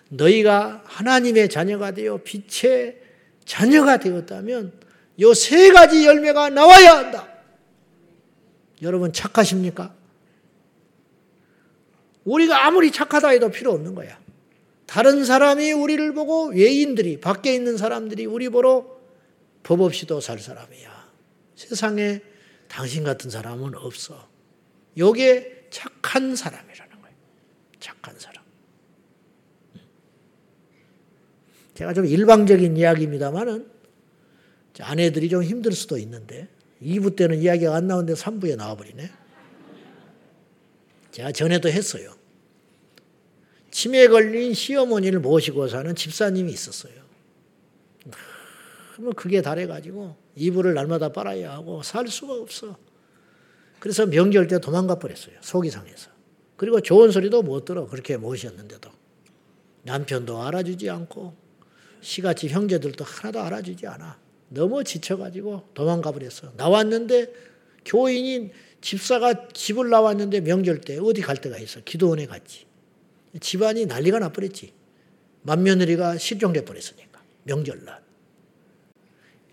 너희가 0.10 0.84
하나님의 0.86 1.50
자녀가 1.50 1.92
되어 1.92 2.20
빛의 2.24 3.02
자녀가 3.46 3.98
되었다면 3.98 4.80
요 5.22 5.34
세 5.34 5.72
가지 5.72 6.06
열매가 6.06 6.50
나와야 6.50 6.98
한다. 6.98 7.28
여러분 8.82 9.14
착하십니까? 9.14 9.96
우리가 12.26 12.66
아무리 12.66 12.92
착하다 12.92 13.30
해도 13.30 13.50
필요 13.50 13.72
없는 13.72 13.96
거야. 13.96 14.20
다른 14.86 15.24
사람이 15.26 15.72
우리를 15.72 16.14
보고 16.14 16.48
외인들이 16.50 17.20
밖에 17.20 17.54
있는 17.54 17.78
사람들이 17.78 18.26
우리 18.26 18.50
보러 18.50 18.86
법 19.64 19.82
없이도 19.82 20.22
살 20.22 20.40
사람이야. 20.40 21.10
세상에 21.56 22.22
당신 22.68 23.04
같은 23.04 23.30
사람은 23.30 23.76
없어. 23.76 24.28
요게 24.98 25.68
착한 25.72 26.36
사람이라는. 26.36 26.95
착한 27.80 28.18
사람. 28.20 28.44
제가 31.76 31.94
좀 31.94 32.06
일방적인 32.06 32.78
이야기입니다만은 32.78 33.70
아내들이 34.80 35.30
좀 35.30 35.44
힘들 35.44 35.72
수도 35.74 35.98
있는데 35.98 36.48
2부 36.82 37.16
때는 37.16 37.42
이야기가 37.42 37.76
안 37.76 37.88
나오는데 37.88 38.14
3부에 38.14 38.56
나와버리네. 38.56 39.12
제가 41.12 41.32
전에도 41.32 41.70
했어요. 41.70 42.14
치매에 43.72 44.08
걸린 44.08 44.54
시어머니를 44.54 45.20
모시고 45.20 45.68
사는 45.68 45.94
집사님이 45.96 46.52
있었어요. 46.52 46.94
너무 48.98 49.12
그게 49.14 49.42
달해가지고 49.42 50.16
이불을 50.36 50.74
날마다 50.74 51.12
빨아야 51.12 51.52
하고 51.52 51.84
살 51.84 52.08
수가 52.08 52.34
없어. 52.34 52.78
그래서 53.80 54.06
명절 54.06 54.48
때 54.48 54.60
도망가 54.60 54.96
버렸어요. 54.96 55.36
속이 55.42 55.70
상해서. 55.70 56.15
그리고 56.58 56.80
좋은 56.80 57.12
소리도 57.12 57.42
못 57.42 57.66
들어. 57.66 57.88
그렇게 57.88 58.18
모셨는데도. 58.18 58.90
남편도 59.84 60.42
알아주지 60.42 60.90
않고 60.90 61.36
시가집 62.02 62.52
형제들도 62.52 63.04
하나도 63.04 63.40
알아주지 63.42 63.88
않아. 63.88 64.20
너무 64.50 64.84
지쳐가지고 64.84 65.70
도망가 65.74 66.12
버렸어. 66.12 66.52
나왔는데 66.56 67.34
교인인 67.86 68.52
집사가 68.82 69.48
집을 69.50 69.90
나왔는데 69.90 70.42
명절 70.42 70.82
때 70.82 70.98
어디 71.00 71.22
갈 71.22 71.38
데가 71.38 71.58
있어. 71.58 71.82
기도원에 71.82 72.26
갔지. 72.26 72.66
집안이 73.40 73.86
난리가 73.88 74.20
나버렸지. 74.20 74.74
맏며느리가 75.44 76.18
실종돼 76.18 76.66
버렸으니까. 76.66 77.22
명절날. 77.44 78.02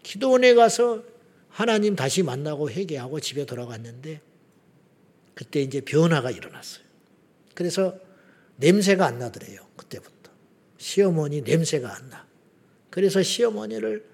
기도원에 0.02 0.54
가서 0.54 1.02
하나님 1.48 1.96
다시 1.96 2.22
만나고 2.22 2.70
회개하고 2.70 3.20
집에 3.20 3.44
돌아갔는데 3.44 4.20
그때 5.34 5.60
이제 5.60 5.80
변화가 5.80 6.30
일어났어요. 6.30 6.91
그래서 7.54 7.98
냄새가 8.56 9.06
안 9.06 9.18
나더래요. 9.18 9.60
그때부터. 9.76 10.30
시어머니 10.78 11.42
냄새가 11.42 11.94
안 11.94 12.10
나. 12.10 12.26
그래서 12.90 13.22
시어머니를 13.22 14.04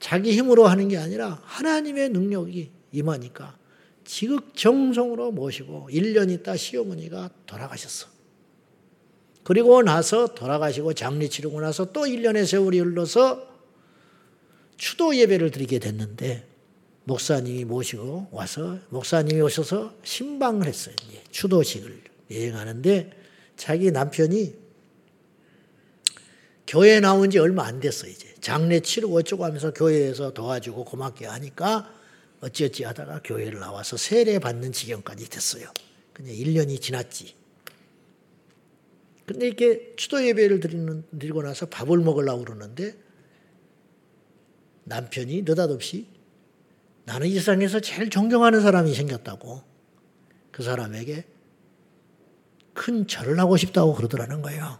자기 0.00 0.32
힘으로 0.32 0.66
하는 0.66 0.88
게 0.88 0.98
아니라 0.98 1.40
하나님의 1.44 2.10
능력이 2.10 2.70
임하니까 2.92 3.56
지극정성으로 4.04 5.32
모시고 5.32 5.88
1년 5.90 6.30
있다 6.30 6.56
시어머니가 6.56 7.30
돌아가셨어. 7.46 8.08
그리고 9.42 9.82
나서 9.82 10.28
돌아가시고 10.34 10.94
장례 10.94 11.28
치르고 11.28 11.60
나서 11.60 11.92
또 11.92 12.02
1년의 12.02 12.46
세월이 12.46 12.78
흘러서 12.80 13.46
추도 14.76 15.16
예배를 15.16 15.50
드리게 15.50 15.78
됐는데 15.78 16.48
목사님이 17.04 17.64
모시고 17.64 18.28
와서 18.30 18.78
목사님이 18.88 19.40
오셔서 19.42 19.94
신방을 20.02 20.66
했어요. 20.66 20.94
추도식을 21.30 22.13
여행하는데 22.30 23.10
자기 23.56 23.90
남편이 23.90 24.64
교회 26.66 27.00
나온 27.00 27.30
지 27.30 27.38
얼마 27.38 27.66
안 27.66 27.80
됐어 27.80 28.06
이제 28.06 28.34
장례 28.40 28.80
치르고 28.80 29.16
어쩌고 29.18 29.44
하면서 29.44 29.72
교회에서 29.72 30.32
도와주고 30.32 30.84
고맙게 30.84 31.26
하니까 31.26 31.92
어찌어찌 32.40 32.84
하다가 32.84 33.20
교회를 33.24 33.60
나와서 33.60 33.96
세례 33.96 34.38
받는 34.38 34.72
지경까지 34.72 35.28
됐어요. 35.30 35.72
근데 36.12 36.34
1년이 36.34 36.80
지났지. 36.80 37.34
근데 39.26 39.46
이렇게 39.46 39.94
추도 39.96 40.26
예배를 40.26 40.60
드리는, 40.60 41.04
드리고 41.18 41.42
나서 41.42 41.66
밥을 41.66 41.98
먹으려고 41.98 42.44
그러는데 42.44 42.94
남편이 44.84 45.42
느닷없이 45.42 46.06
나는 47.06 47.26
이 47.26 47.34
세상에서 47.34 47.80
제일 47.80 48.10
존경하는 48.10 48.60
사람이 48.60 48.94
생겼다고 48.94 49.62
그 50.50 50.62
사람에게 50.62 51.24
큰 52.74 53.06
절을 53.06 53.38
하고 53.38 53.56
싶다고 53.56 53.94
그러더라는 53.94 54.42
거예요. 54.42 54.78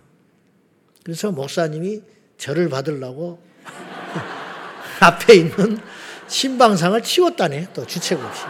그래서 1.05 1.31
목사님이 1.31 2.03
절을 2.37 2.69
받으려고 2.69 3.43
앞에 5.01 5.35
있는 5.35 5.79
신방상을 6.27 7.01
치웠다네. 7.03 7.69
또 7.73 7.87
주책 7.87 8.21
없이. 8.21 8.43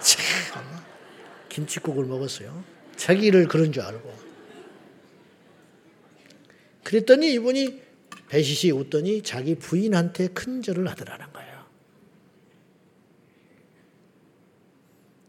참 0.00 0.64
김치국을 1.48 2.04
먹었어요. 2.04 2.64
자기를 2.96 3.48
그런 3.48 3.72
줄 3.72 3.82
알고. 3.82 4.14
그랬더니 6.84 7.32
이분이 7.34 7.82
배시시 8.28 8.70
웃더니 8.70 9.22
자기 9.22 9.56
부인한테 9.56 10.28
큰 10.28 10.62
절을 10.62 10.86
하더라는 10.88 11.32
거예요. 11.32 11.64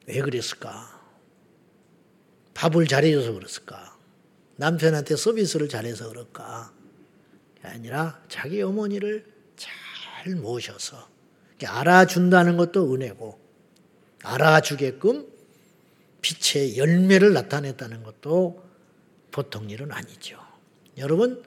왜 0.05 0.21
그랬을까? 0.21 0.96
밥을 2.57 2.87
잘해줘서 2.87 3.33
그랬을까? 3.33 3.95
남편한테 4.55 5.15
서비스를 5.15 5.69
잘해서 5.69 6.09
그럴까? 6.09 6.73
아니라 7.61 8.19
자기 8.29 8.61
어머니를 8.61 9.25
잘 9.55 10.35
모셔서 10.35 11.07
알아준다는 11.63 12.57
것도 12.57 12.93
은혜고 12.93 13.39
알아주게끔 14.23 15.27
빛의 16.21 16.77
열매를 16.77 17.33
나타냈다는 17.33 18.01
것도 18.01 18.63
보통 19.31 19.69
일은 19.69 19.91
아니죠. 19.91 20.39
여러분 20.97 21.43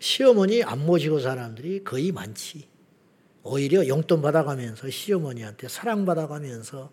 시어머니 0.00 0.64
안 0.64 0.84
모시고 0.84 1.20
사람들이 1.20 1.84
거의 1.84 2.10
많지. 2.10 2.66
오히려 3.44 3.86
용돈 3.86 4.20
받아가면서 4.20 4.90
시어머니한테 4.90 5.68
사랑받아가면서 5.68 6.90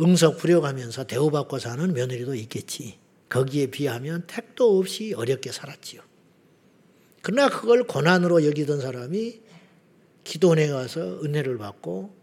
응석 0.00 0.38
부려가면서 0.38 1.04
대우받고 1.04 1.58
사는 1.58 1.92
며느리도 1.92 2.34
있겠지. 2.34 2.98
거기에 3.28 3.66
비하면 3.66 4.26
택도 4.26 4.78
없이 4.78 5.14
어렵게 5.14 5.52
살았지요. 5.52 6.02
그러나 7.22 7.48
그걸 7.48 7.84
고난으로 7.84 8.46
여기던 8.46 8.80
사람이 8.80 9.40
기도원에 10.24 10.68
가서 10.68 11.22
은혜를 11.22 11.58
받고 11.58 12.16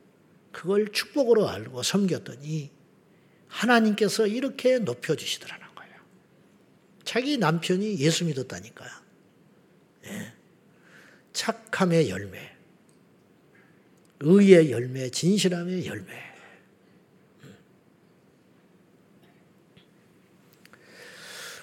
그걸 0.52 0.92
축복으로 0.92 1.48
알고 1.48 1.84
섬겼더니 1.84 2.72
하나님께서 3.48 4.28
이렇게 4.28 4.80
높여주시더라는 4.80 5.66
거예요. 5.76 5.94
자기 7.04 7.38
남편이 7.38 8.00
예수 8.00 8.26
믿었다니까요. 8.26 8.90
예. 10.06 10.34
착함의 11.34 12.10
열매, 12.10 12.56
의의 14.20 14.72
열매, 14.72 15.10
진실함의 15.10 15.86
열매. 15.86 16.27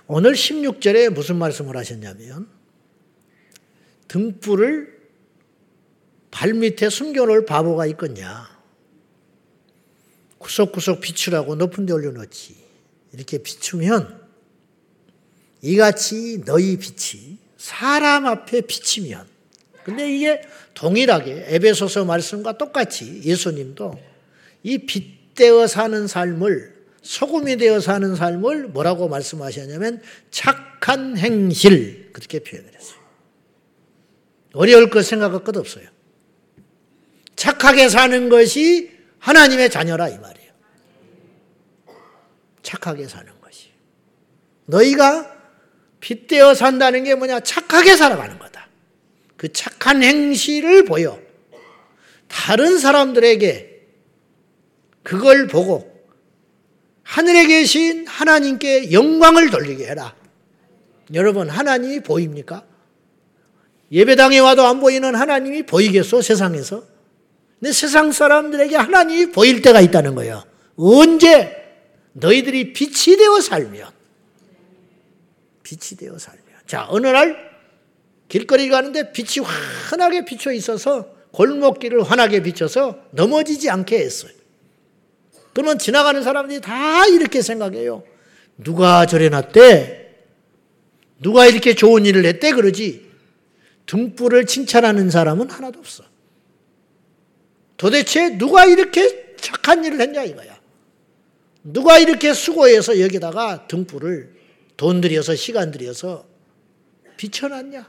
오늘 0.07 0.33
16절에 0.33 1.11
무슨 1.11 1.37
말씀을 1.37 1.77
하셨냐면 1.77 2.49
등불을 4.09 4.95
발밑에 6.31 6.91
숨겨놓을 6.91 7.47
바보가 7.47 7.87
있겠냐. 7.87 8.53
구석구석 10.39 11.01
비추라고 11.01 11.55
높은 11.55 11.87
데 11.87 11.93
올려놓지. 11.93 12.57
이렇게 13.13 13.39
비추면 13.39 14.23
이같이 15.63 16.43
너희 16.45 16.77
빛이 16.77 17.39
사람 17.57 18.27
앞에 18.27 18.63
비치면 18.63 19.27
근데 19.85 20.15
이게 20.15 20.43
동일하게 20.75 21.47
에베소서 21.49 22.05
말씀과 22.05 22.59
똑같이 22.59 23.23
예수님도 23.25 23.99
이 24.65 24.79
빛되어 24.79 25.67
사는 25.67 26.07
삶을 26.07 26.74
소금이 27.05 27.59
되어 27.59 27.81
사는 27.81 28.17
삶을 28.17 28.69
뭐라고 28.69 29.09
말씀하셨냐면 29.09 30.03
착한 30.31 31.19
행실 31.19 32.11
그렇게 32.13 32.39
표현을 32.41 32.75
했어요. 32.75 32.99
어려울 34.55 34.89
것 34.89 35.05
생각할 35.05 35.45
것 35.45 35.55
없어요. 35.57 35.87
착하게 37.37 37.91
사는 37.91 38.29
것이 38.31 38.91
하나님의 39.19 39.71
자녀라 39.71 40.09
이 40.09 40.19
말이에요. 40.19 40.51
착하게 42.63 43.07
사는 43.07 43.31
것이. 43.43 43.69
너희가 44.65 45.31
빗대어 46.01 46.55
산다는 46.55 47.05
게 47.05 47.15
뭐냐? 47.15 47.41
착하게 47.41 47.97
살아가는 47.97 48.39
거다. 48.39 48.69
그 49.37 49.53
착한 49.53 50.03
행실을 50.03 50.87
보여 50.87 51.21
다른 52.29 52.79
사람들에게 52.79 53.83
그걸 55.03 55.49
보고 55.49 55.94
하늘에 57.05 57.47
계신 57.47 58.07
하나님께 58.07 58.91
영광을 58.93 59.51
돌리게 59.51 59.87
해라. 59.87 60.15
여러분, 61.13 61.49
하나님이 61.49 62.01
보입니까? 62.01 62.65
예배당에 63.93 64.39
와도 64.39 64.67
안 64.67 64.81
보이는 64.81 65.15
하나님이 65.15 65.65
보이겠어, 65.65 66.23
세상에서? 66.23 66.83
근데 67.61 67.73
세상 67.73 68.11
사람들에게 68.11 68.75
하나님이 68.77 69.27
보일 69.31 69.63
때가 69.63 69.81
있다는 69.81 70.15
거예요. 70.15 70.45
언제? 70.77 71.63
너희들이 72.15 72.73
빛이 72.73 73.17
되어 73.17 73.41
살면. 73.41 73.93
빛이 75.63 75.99
되어 75.99 76.19
살면. 76.19 76.45
자, 76.67 76.87
어느 76.89 77.07
날 77.07 77.37
길거리 78.29 78.69
가는데 78.69 79.13
빛이 79.13 79.47
환하게 79.89 80.25
비춰 80.25 80.53
있어서 80.53 81.15
골목길을 81.33 82.03
환하게 82.03 82.43
비춰서 82.43 82.99
넘어지지 83.11 83.69
않게 83.71 83.99
했어요. 83.99 84.33
그러면 85.55 85.79
지나가는 85.79 86.23
사람들이 86.23 86.61
다 86.61 87.07
이렇게 87.07 87.41
생각해요. 87.41 88.03
누가 88.59 89.07
저래 89.07 89.29
놨대? 89.29 90.05
누가 91.21 91.47
이렇게 91.47 91.75
좋은 91.75 92.05
일을 92.05 92.27
했대? 92.27 92.53
그러지. 92.53 93.11
등불을 93.87 94.47
칭찬하는 94.47 95.11
사람은 95.11 95.51
하나도 95.51 95.79
없어. 95.79 96.05
도대체 97.77 98.37
누가 98.37 98.65
이렇게 98.65 99.37
착한 99.37 99.85
일을 99.85 100.01
했냐 100.01 100.25
이거야. 100.25 100.59
누가 101.63 101.99
이렇게 101.99 102.35
수고해서 102.35 103.01
여기다가 103.01 103.67
등불을 103.69 104.35
돈 104.77 105.01
들여서 105.01 105.35
시간 105.35 105.71
들여서 105.71 106.27
비춰놨냐? 107.17 107.89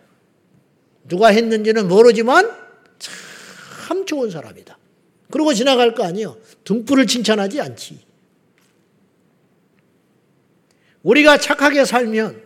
누가 1.08 1.30
했는지는 1.30 1.88
모르지만 1.88 2.52
참 3.00 4.06
좋은 4.06 4.30
사람이다. 4.30 4.78
그러고 5.32 5.54
지나갈 5.54 5.96
거 5.96 6.04
아니에요. 6.04 6.38
등불을 6.64 7.08
칭찬하지 7.08 7.62
않지. 7.62 8.00
우리가 11.04 11.38
착하게 11.38 11.86
살면 11.86 12.42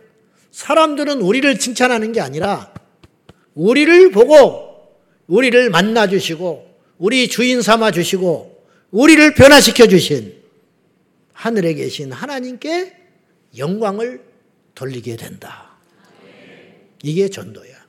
사람들은 0.50 1.20
우리를 1.20 1.58
칭찬하는 1.58 2.12
게 2.12 2.20
아니라 2.20 2.74
우리를 3.54 4.10
보고 4.10 4.98
우리를 5.26 5.70
만나 5.70 6.06
주시고 6.06 6.70
우리 6.98 7.28
주인 7.28 7.62
삼아 7.62 7.92
주시고 7.92 8.64
우리를 8.90 9.34
변화시켜 9.34 9.86
주신 9.86 10.40
하늘에 11.32 11.74
계신 11.74 12.12
하나님께 12.12 12.96
영광을 13.56 14.22
돌리게 14.74 15.16
된다. 15.16 15.70
이게 17.02 17.28
전도야. 17.28 17.80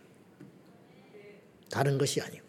다른 1.70 1.98
것이 1.98 2.22
아니고. 2.22 2.41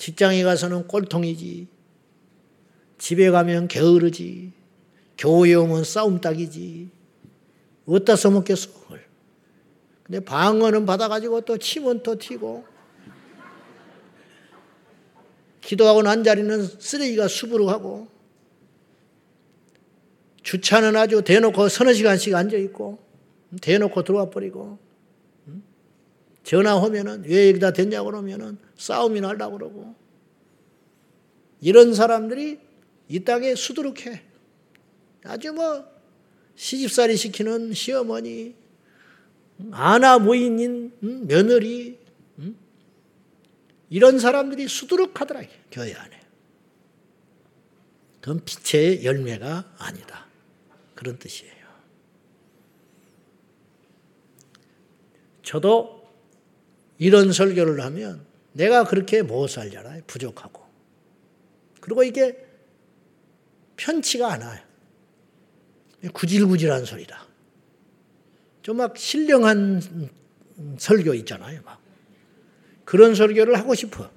직장에 0.00 0.42
가서는 0.44 0.86
꼴통이지. 0.86 1.68
집에 2.96 3.30
가면 3.30 3.68
게으르지. 3.68 4.50
교회에 5.18 5.54
오면 5.56 5.84
싸움 5.84 6.22
딱이지. 6.22 6.88
어디다 7.84 8.16
써먹겠어, 8.16 8.72
그걸. 8.80 9.04
근데 10.02 10.20
방언은 10.20 10.86
받아가지고 10.86 11.42
또 11.42 11.58
침은 11.58 12.02
또 12.02 12.16
튀고. 12.16 12.64
기도하고 15.60 16.00
난 16.00 16.24
자리는 16.24 16.64
쓰레기가 16.64 17.28
수부룩 17.28 17.68
하고. 17.68 18.08
주차는 20.42 20.96
아주 20.96 21.22
대놓고 21.22 21.68
서너 21.68 21.92
시간씩 21.92 22.34
앉아있고. 22.34 22.98
대놓고 23.60 24.02
들어와 24.02 24.30
버리고. 24.30 24.78
전화하면은 26.44 27.24
왜 27.24 27.48
여기다 27.50 27.72
됐냐고 27.72 28.06
그러면은 28.06 28.58
싸움이 28.76 29.20
날라고 29.20 29.58
그러고. 29.58 29.94
이런 31.60 31.94
사람들이 31.94 32.58
이 33.08 33.20
땅에 33.20 33.54
수두룩해. 33.54 34.22
아주 35.24 35.52
뭐 35.52 35.84
시집살이 36.54 37.16
시키는 37.16 37.74
시어머니, 37.74 38.54
아나 39.70 40.18
모인인 40.18 40.92
며느리, 41.00 41.98
이런 43.90 44.18
사람들이 44.18 44.68
수두룩하더라, 44.68 45.42
교회 45.70 45.92
안에. 45.92 46.20
그건 48.20 48.42
빛의 48.44 49.04
열매가 49.04 49.74
아니다. 49.78 50.26
그런 50.94 51.18
뜻이에요. 51.18 51.60
저도 55.42 55.99
이런 57.00 57.32
설교를 57.32 57.80
하면 57.80 58.24
내가 58.52 58.84
그렇게 58.84 59.22
못 59.22 59.48
살잖아요. 59.48 60.02
부족하고. 60.06 60.62
그리고 61.80 62.04
이게 62.04 62.46
편치가 63.76 64.30
않아요. 64.32 64.60
구질구질한 66.12 66.84
소리다. 66.84 67.26
좀 68.62 68.76
막 68.76 68.96
신령한 68.98 70.10
설교 70.78 71.14
있잖아요. 71.14 71.62
막. 71.64 71.80
그런 72.84 73.14
설교를 73.14 73.58
하고 73.58 73.74
싶어. 73.74 74.10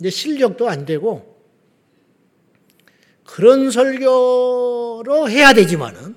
이제 0.00 0.10
실력도 0.10 0.68
안 0.68 0.84
되고 0.84 1.40
그런 3.24 3.70
설교로 3.70 5.28
해야 5.30 5.52
되지만은 5.54 6.16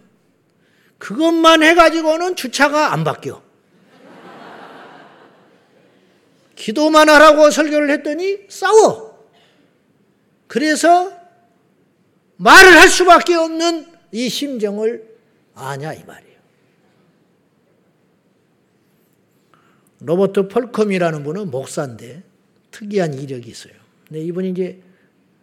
그것만 0.97 1.61
해가지고는 1.61 2.35
주차가 2.35 2.91
안 2.91 3.03
바뀌어. 3.03 3.44
기도만 6.55 7.09
하라고 7.09 7.51
설교를 7.51 7.89
했더니 7.91 8.39
싸워. 8.49 9.29
그래서 10.47 11.11
말을 12.37 12.77
할 12.77 12.89
수밖에 12.89 13.35
없는 13.35 13.87
이 14.11 14.29
심정을 14.29 15.15
아냐 15.53 15.93
이 15.93 16.03
말이에요. 16.03 16.35
로버트 20.01 20.47
펄컴이라는 20.49 21.23
분은 21.23 21.51
목사인데 21.51 22.23
특이한 22.71 23.13
이력이 23.13 23.49
있어요. 23.49 23.73
근데 24.07 24.21
이분이 24.21 24.51
이제 24.51 24.81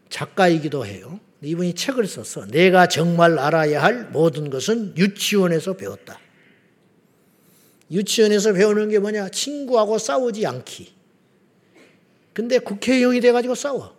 작가이기도 0.08 0.86
해요. 0.86 1.18
이분이 1.40 1.74
책을 1.74 2.06
썼어. 2.06 2.46
내가 2.46 2.86
정말 2.86 3.38
알아야 3.38 3.82
할 3.82 4.04
모든 4.10 4.50
것은 4.50 4.96
유치원에서 4.96 5.74
배웠다. 5.74 6.20
유치원에서 7.90 8.52
배우는 8.52 8.90
게 8.90 8.98
뭐냐? 8.98 9.30
친구하고 9.30 9.98
싸우지 9.98 10.46
않기. 10.46 11.01
근데 12.32 12.58
국회의원이 12.58 13.20
돼가지고 13.20 13.54
싸워. 13.54 13.96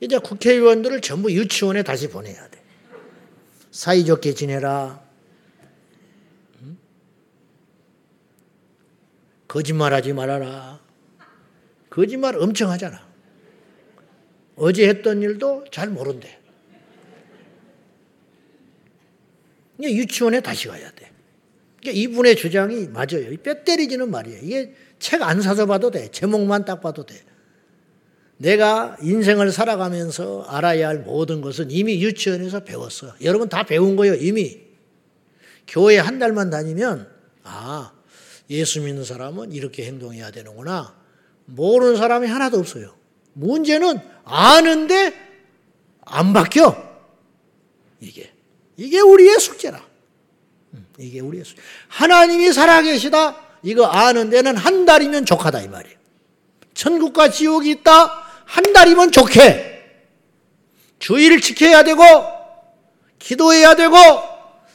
이제 0.00 0.18
국회의원들을 0.18 1.00
전부 1.00 1.32
유치원에 1.32 1.82
다시 1.82 2.08
보내야 2.08 2.48
돼. 2.48 2.62
사이좋게 3.70 4.34
지내라. 4.34 5.02
거짓말하지 9.48 10.12
말아라. 10.12 10.80
거짓말 11.90 12.36
엄청 12.36 12.70
하잖아. 12.70 13.06
어제 14.56 14.88
했던 14.88 15.22
일도 15.22 15.66
잘 15.70 15.90
모른대. 15.90 16.40
유치원에 19.80 20.40
다시 20.40 20.68
가야 20.68 20.90
돼. 20.92 21.10
이분의 21.86 22.36
주장이 22.36 22.88
맞아요. 22.88 23.36
뼈 23.42 23.62
때리지는 23.62 24.10
말이에요. 24.10 24.40
이게 24.42 24.74
책 25.04 25.20
안 25.22 25.42
사서 25.42 25.66
봐도 25.66 25.90
돼. 25.90 26.10
제목만 26.10 26.64
딱 26.64 26.80
봐도 26.80 27.04
돼. 27.04 27.22
내가 28.38 28.96
인생을 29.02 29.52
살아가면서 29.52 30.44
알아야 30.48 30.88
할 30.88 31.00
모든 31.00 31.42
것은 31.42 31.70
이미 31.70 32.02
유치원에서 32.02 32.60
배웠어. 32.64 33.14
여러분 33.20 33.50
다 33.50 33.64
배운 33.64 33.96
거예요, 33.96 34.14
이미. 34.14 34.62
교회 35.68 35.98
한 35.98 36.18
달만 36.18 36.48
다니면, 36.48 37.06
아, 37.42 37.92
예수 38.48 38.80
믿는 38.80 39.04
사람은 39.04 39.52
이렇게 39.52 39.84
행동해야 39.84 40.30
되는구나. 40.30 40.96
모르는 41.44 41.96
사람이 41.96 42.26
하나도 42.26 42.58
없어요. 42.58 42.94
문제는 43.34 43.98
아는데 44.24 45.12
안 46.00 46.32
바뀌어. 46.32 46.82
이게. 48.00 48.32
이게 48.78 49.00
우리의 49.00 49.38
숙제라. 49.38 49.86
음, 50.72 50.86
이게 50.98 51.20
우리의 51.20 51.44
숙제. 51.44 51.60
하나님이 51.88 52.54
살아계시다. 52.54 53.43
이거 53.64 53.86
아는 53.86 54.28
데는 54.30 54.56
한 54.56 54.84
달이면 54.84 55.24
족하다 55.24 55.62
이 55.62 55.68
말이에요. 55.68 55.96
천국과 56.74 57.30
지옥이 57.30 57.70
있다. 57.70 58.24
한 58.44 58.72
달이면 58.72 59.10
좋게. 59.10 59.72
주의를 60.98 61.40
지켜야 61.40 61.82
되고, 61.82 62.02
기도해야 63.18 63.74
되고, 63.74 63.96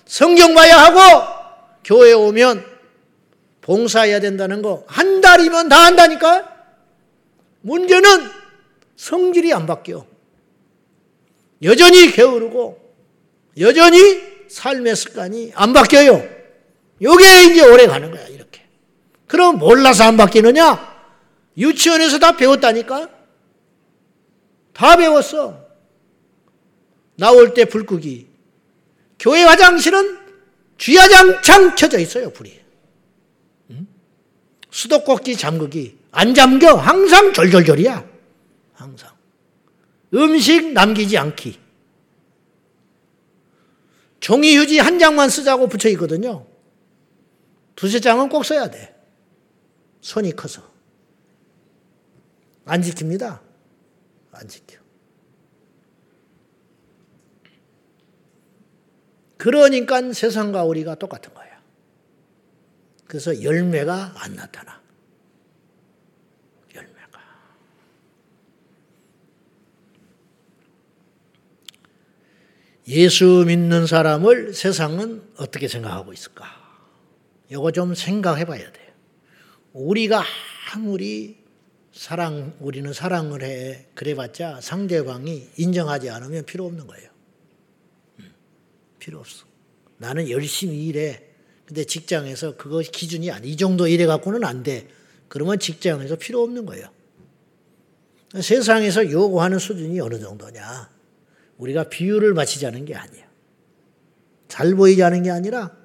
성경 0.05 0.55
봐야 0.55 0.77
하고, 0.77 0.99
교회 1.83 2.13
오면 2.13 2.65
봉사해야 3.61 4.19
된다는 4.19 4.63
거. 4.63 4.83
한 4.87 5.21
달이면 5.21 5.69
다 5.69 5.85
한다니까? 5.85 6.51
문제는 7.61 8.29
성질이 8.95 9.53
안 9.53 9.67
바뀌어. 9.67 10.05
여전히 11.61 12.11
게으르고, 12.11 12.95
여전히 13.59 14.21
삶의 14.49 14.95
습관이 14.95 15.51
안 15.53 15.73
바뀌어요. 15.73 16.27
요게 17.01 17.43
이제 17.51 17.63
오래 17.65 17.85
가는 17.85 18.09
거야. 18.09 18.28
그럼 19.29 19.59
몰라서 19.59 20.05
안 20.05 20.17
바뀌느냐? 20.17 20.89
유치원에서 21.55 22.17
다 22.17 22.35
배웠다니까? 22.35 23.09
다 24.73 24.97
배웠어. 24.97 25.67
나올 27.15 27.53
때 27.53 27.65
불 27.65 27.85
끄기. 27.85 28.27
교회 29.19 29.43
화장실은 29.43 30.17
쥐야장창 30.79 31.75
켜져 31.75 31.99
있어요, 31.99 32.31
불이. 32.31 32.59
수도꼭지 34.71 35.35
잠그기 35.37 35.97
안 36.11 36.33
잠겨 36.33 36.73
항상 36.73 37.31
절절절이야. 37.31 38.03
항상. 38.73 39.11
음식 40.15 40.71
남기지 40.73 41.17
않기. 41.19 41.59
종이 44.21 44.57
휴지 44.57 44.79
한 44.79 44.97
장만 44.97 45.29
쓰자고 45.29 45.67
붙여 45.67 45.87
있거든요. 45.89 46.47
두세 47.75 47.99
장은 47.99 48.29
꼭 48.29 48.43
써야 48.43 48.71
돼. 48.71 48.98
손이 50.01 50.35
커서. 50.35 50.69
안 52.65 52.81
지킵니다. 52.81 53.41
안 54.31 54.47
지켜. 54.47 54.79
그러니까 59.37 60.13
세상과 60.13 60.65
우리가 60.65 60.95
똑같은 60.95 61.33
거예요. 61.33 61.57
그래서 63.07 63.41
열매가 63.41 64.13
안 64.17 64.35
나타나. 64.35 64.81
열매가. 66.75 67.19
예수 72.89 73.45
믿는 73.47 73.87
사람을 73.87 74.53
세상은 74.53 75.23
어떻게 75.37 75.67
생각하고 75.67 76.13
있을까? 76.13 76.45
이거 77.49 77.71
좀 77.71 77.95
생각해 77.95 78.45
봐야 78.45 78.71
돼요. 78.71 78.78
우리가 79.73 80.23
아무리 80.73 81.37
사랑, 81.93 82.55
우리는 82.59 82.91
사랑을 82.93 83.43
해. 83.43 83.87
그래봤자 83.95 84.61
상대방이 84.61 85.49
인정하지 85.57 86.09
않으면 86.09 86.45
필요 86.45 86.65
없는 86.65 86.87
거예요. 86.87 87.09
음, 88.19 88.31
필요 88.99 89.19
없어. 89.19 89.45
나는 89.97 90.29
열심히 90.29 90.87
일해. 90.87 91.23
근데 91.65 91.83
직장에서 91.83 92.55
그거 92.57 92.79
기준이 92.79 93.31
아니. 93.31 93.49
이 93.49 93.57
정도 93.57 93.87
일해 93.87 94.05
갖고는 94.05 94.43
안 94.43 94.63
돼. 94.63 94.87
그러면 95.27 95.59
직장에서 95.59 96.15
필요 96.15 96.41
없는 96.41 96.65
거예요. 96.65 96.89
세상에서 98.39 99.11
요구하는 99.11 99.59
수준이 99.59 99.99
어느 99.99 100.19
정도냐. 100.19 100.89
우리가 101.57 101.89
비율을 101.89 102.33
맞추자는 102.33 102.85
게 102.85 102.95
아니에요. 102.95 103.25
잘 104.47 104.73
보이자는 104.75 105.23
게 105.23 105.31
아니라 105.31 105.75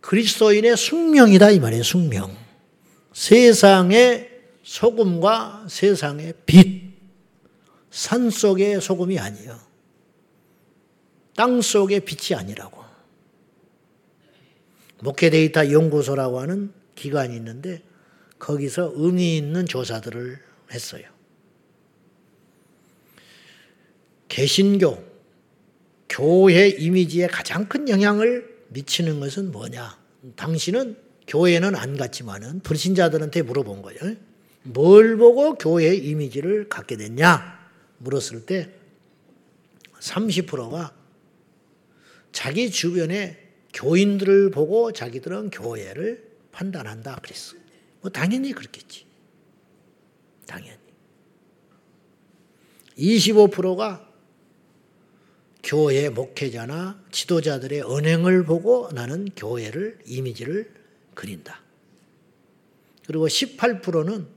그리스도인의 0.00 0.76
숙명이다 0.76 1.50
이 1.50 1.60
말이에요. 1.60 1.82
숙명. 1.82 2.47
세상의 3.18 4.30
소금과 4.62 5.66
세상의 5.68 6.34
빛. 6.46 6.88
산 7.90 8.30
속의 8.30 8.80
소금이 8.80 9.18
아니에요. 9.18 9.58
땅 11.34 11.60
속의 11.60 12.00
빛이 12.04 12.38
아니라고. 12.38 12.84
목회 15.00 15.30
데이터 15.30 15.68
연구소라고 15.72 16.38
하는 16.38 16.72
기관이 16.94 17.34
있는데 17.34 17.82
거기서 18.38 18.92
의미 18.94 19.36
있는 19.36 19.66
조사들을 19.66 20.38
했어요. 20.70 21.02
개신교, 24.28 25.04
교회 26.08 26.68
이미지에 26.68 27.26
가장 27.26 27.66
큰 27.68 27.88
영향을 27.88 28.64
미치는 28.68 29.18
것은 29.18 29.50
뭐냐? 29.50 29.98
당신은 30.36 31.07
교회는 31.28 31.76
안 31.76 31.96
갔지만은 31.96 32.60
불신자들한테 32.60 33.42
물어본 33.42 33.82
거예요. 33.82 34.16
뭘 34.62 35.16
보고 35.16 35.54
교회 35.54 35.94
이미지를 35.94 36.68
갖게 36.68 36.96
됐냐? 36.96 37.58
물었을 37.98 38.46
때 38.46 38.70
30%가 40.00 40.94
자기 42.32 42.70
주변에 42.70 43.38
교인들을 43.74 44.50
보고 44.50 44.92
자기들은 44.92 45.50
교회를 45.50 46.26
판단한다 46.50 47.16
그랬어. 47.16 47.56
뭐 48.00 48.10
당연히 48.10 48.52
그렇겠지. 48.52 49.06
당연히. 50.46 50.78
25%가 52.96 54.08
교회 55.62 56.08
목회자나 56.08 57.04
지도자들의 57.10 57.82
언행을 57.82 58.44
보고 58.44 58.88
나는 58.92 59.28
교회를 59.36 59.98
이미지를 60.06 60.77
그린다. 61.18 61.60
그리고 63.06 63.26
18%는 63.26 64.28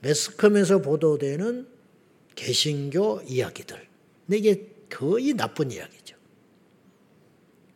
매스컴에서 0.00 0.82
보도되는 0.82 1.66
개신교 2.36 3.22
이야기들. 3.26 3.88
이게 4.30 4.68
거의 4.88 5.34
나쁜 5.34 5.72
이야기죠. 5.72 6.16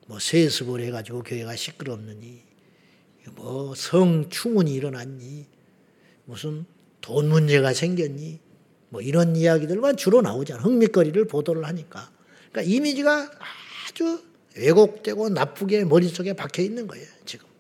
뭐 0.07 0.21
세습을 0.21 0.81
해가지고 0.83 1.25
교회가 1.25 1.57
시끄럽느니, 1.57 2.43
뭐 3.35 3.75
성추문이 3.75 4.73
일어났니, 4.73 5.47
무슨 6.27 6.65
돈 7.01 7.31
문제가 7.31 7.75
생겼니, 7.75 8.39
뭐 8.91 9.01
이런 9.01 9.35
이야기들만 9.35 9.97
주로 9.97 10.21
나오잖아. 10.23 10.63
흥미거리를 10.63 11.25
보도를 11.27 11.65
하니까. 11.65 12.13
그러니까 12.53 12.73
이미지가 12.73 13.31
아주 13.89 14.23
왜곡되고 14.57 15.31
나쁘게 15.31 15.85
머릿속에 15.85 16.35
박혀 16.35 16.63
있는 16.63 16.87
거예요, 16.87 17.07
지금. 17.25 17.52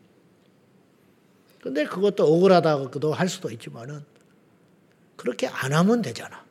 근데 1.62 1.84
그것도 1.84 2.24
억울하다고도 2.24 3.12
할 3.12 3.28
수도 3.28 3.48
있지만은 3.50 4.04
그렇게 5.16 5.46
안 5.46 5.72
하면 5.72 6.02
되잖아. 6.02 6.44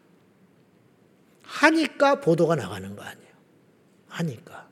하니까 1.43 2.21
보도가 2.21 2.55
나가는 2.55 2.95
거 2.95 3.03
아니에요. 3.03 3.31
하니까. 4.07 4.69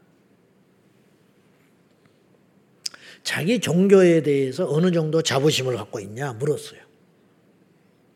자기 3.21 3.59
종교에 3.59 4.23
대해서 4.23 4.65
어느 4.71 4.91
정도 4.91 5.21
자부심을 5.21 5.75
갖고 5.75 5.99
있냐 5.99 6.31
물었어요. 6.33 6.79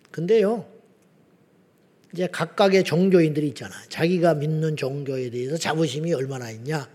근데요, 0.10 0.66
이제 2.14 2.28
각각의 2.28 2.86
종교인들이 2.86 3.50
있잖아. 3.50 3.76
자기가 3.90 4.36
믿는 4.36 4.78
종교에 4.78 5.30
대해서 5.30 5.58
자부심이 5.58 6.14
얼마나 6.14 6.50
있냐. 6.52 6.90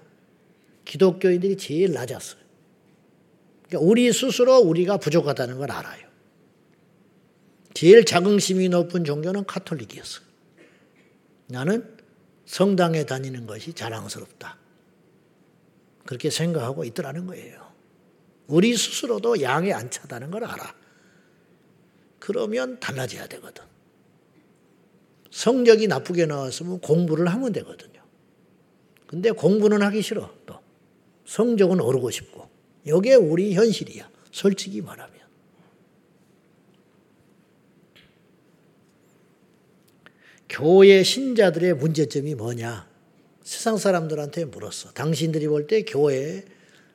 기독교인들이 0.87 1.59
제일 1.59 1.93
낮았어요. 1.93 2.48
그러니까 3.69 3.89
우리 3.89 4.13
스스로 4.13 4.59
우리가 4.59 4.97
부족하다는 4.97 5.59
걸 5.59 5.71
알아요. 5.71 6.09
제일 7.75 8.05
자긍심이 8.05 8.69
높은 8.69 9.05
종교는 9.05 9.45
카톨릭이었어요. 9.45 10.27
나는 11.47 11.97
성당에 12.47 13.05
다니는 13.05 13.47
것이 13.47 13.75
자랑스럽다. 13.75 14.59
그렇게 16.07 16.31
생각하고 16.31 16.85
있더라는 16.85 17.27
거예요. 17.27 17.69
우리 18.47 18.75
스스로도 18.75 19.43
양에 19.43 19.73
안 19.73 19.91
차다는 19.91 20.31
걸 20.31 20.45
알아. 20.45 20.75
그러면 22.19 22.81
달라져야 22.81 23.27
되거든. 23.29 23.63
성적이 25.31 25.87
나쁘게 25.87 26.27
나왔으면 26.27 26.81
공부를 26.81 27.29
하면 27.29 27.53
되거든요. 27.53 28.03
근데 29.07 29.31
공부는 29.31 29.83
하기 29.83 30.01
싫어, 30.03 30.35
또. 30.47 30.59
성적은 31.27 31.81
오르고 31.81 32.11
싶고. 32.11 32.49
이게 32.89 33.15
우리 33.15 33.55
현실이야. 33.55 34.11
솔직히 34.33 34.81
말하면. 34.81 35.19
교회 40.49 41.03
신자들의 41.03 41.75
문제점이 41.75 42.35
뭐냐? 42.35 42.89
세상 43.43 43.77
사람들한테 43.77 44.47
물었어. 44.47 44.93
당신들이 44.93 45.47
볼 45.49 45.67
때 45.67 45.83
교회 45.83 46.45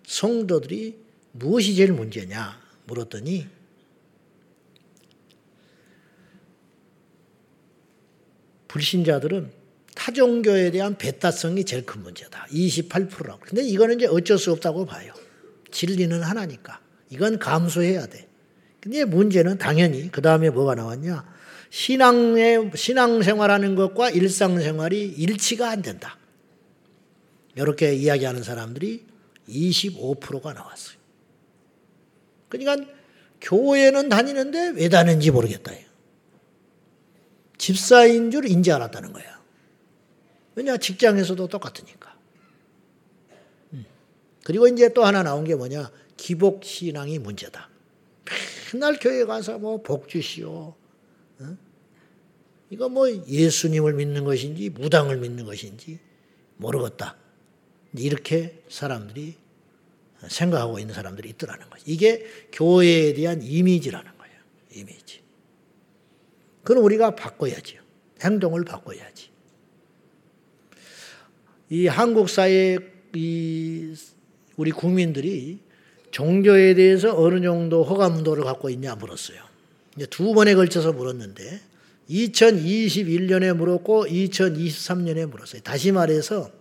성도들이 0.05 0.97
무엇이 1.31 1.75
제일 1.75 1.93
문제냐? 1.93 2.61
물었더니 2.85 3.47
불신자들은 8.67 9.51
타종교에 9.95 10.71
대한 10.71 10.97
배타성이 10.97 11.63
제일 11.63 11.85
큰 11.85 12.01
문제다. 12.01 12.47
28%라고. 12.51 13.39
근데 13.41 13.63
이거는 13.63 13.97
이제 13.97 14.07
어쩔 14.07 14.37
수 14.39 14.51
없다고 14.51 14.85
봐요. 14.85 15.13
진리는 15.73 16.21
하나니까. 16.21 16.79
이건 17.09 17.39
감수해야 17.39 18.05
돼. 18.05 18.29
근데 18.79 19.03
문제는 19.03 19.57
당연히 19.57 20.11
그 20.11 20.21
다음에 20.21 20.49
뭐가 20.49 20.75
나왔냐? 20.75 21.25
신앙의 21.69 22.71
신앙생활하는 22.75 23.75
것과 23.75 24.11
일상생활이 24.11 25.05
일치가 25.05 25.69
안 25.69 25.81
된다. 25.81 26.17
이렇게 27.55 27.93
이야기하는 27.93 28.43
사람들이 28.43 29.05
25%가 29.49 30.53
나왔어요. 30.53 30.97
그러니까 32.49 32.91
교회는 33.41 34.09
다니는데 34.09 34.73
왜 34.75 34.89
다니는지 34.89 35.31
모르겠다. 35.31 35.71
집사인 37.57 38.31
줄 38.31 38.47
인지 38.47 38.71
알았다는 38.71 39.13
거야. 39.13 39.41
왜냐 40.55 40.77
직장에서도 40.77 41.47
똑같으니까. 41.47 42.12
음. 44.43 44.45
그리고 44.45 44.67
이제 44.67 44.91
또 44.93 45.05
하나 45.05 45.23
나온 45.23 45.43
게 45.43 45.55
뭐냐 45.55 45.91
기복 46.17 46.63
신앙이 46.63 47.19
문제다. 47.19 47.69
맨날 48.73 48.97
교회 48.99 49.23
가서 49.25 49.59
뭐 49.59 49.81
복주시오. 49.81 50.75
어? 51.39 51.57
이거 52.69 52.89
뭐 52.89 53.09
예수님을 53.09 53.93
믿는 53.93 54.23
것인지 54.23 54.69
무당을 54.69 55.17
믿는 55.17 55.45
것인지 55.45 55.99
모르겠다. 56.57 57.15
이렇게 57.95 58.63
사람들이 58.69 59.35
어, 60.21 60.27
생각하고 60.27 60.79
있는 60.79 60.93
사람들이 60.95 61.29
있더라는 61.29 61.69
거죠. 61.69 61.83
이게 61.85 62.25
교회에 62.51 63.13
대한 63.13 63.41
이미지라는 63.43 64.11
거예요. 64.17 64.35
이미지. 64.73 65.21
그럼 66.63 66.83
우리가 66.83 67.15
바꿔야죠. 67.15 67.77
행동을 68.21 68.63
바꿔야지. 68.63 69.29
이 71.69 71.87
한국 71.87 72.29
사회 72.29 72.77
이 73.15 73.95
우리 74.57 74.71
국민들이 74.71 75.59
종교에 76.11 76.75
대해서 76.75 77.15
어느 77.17 77.41
정도 77.41 77.83
호감도를 77.83 78.43
갖고 78.43 78.69
있냐 78.69 78.95
물었어요. 78.95 79.39
두 80.09 80.33
번에 80.33 80.53
걸쳐서 80.53 80.93
물었는데 80.93 81.59
2021년에 82.09 83.53
물었고 83.55 84.05
2023년에 84.05 85.25
물었어요. 85.27 85.61
다시 85.61 85.91
말해서 85.91 86.51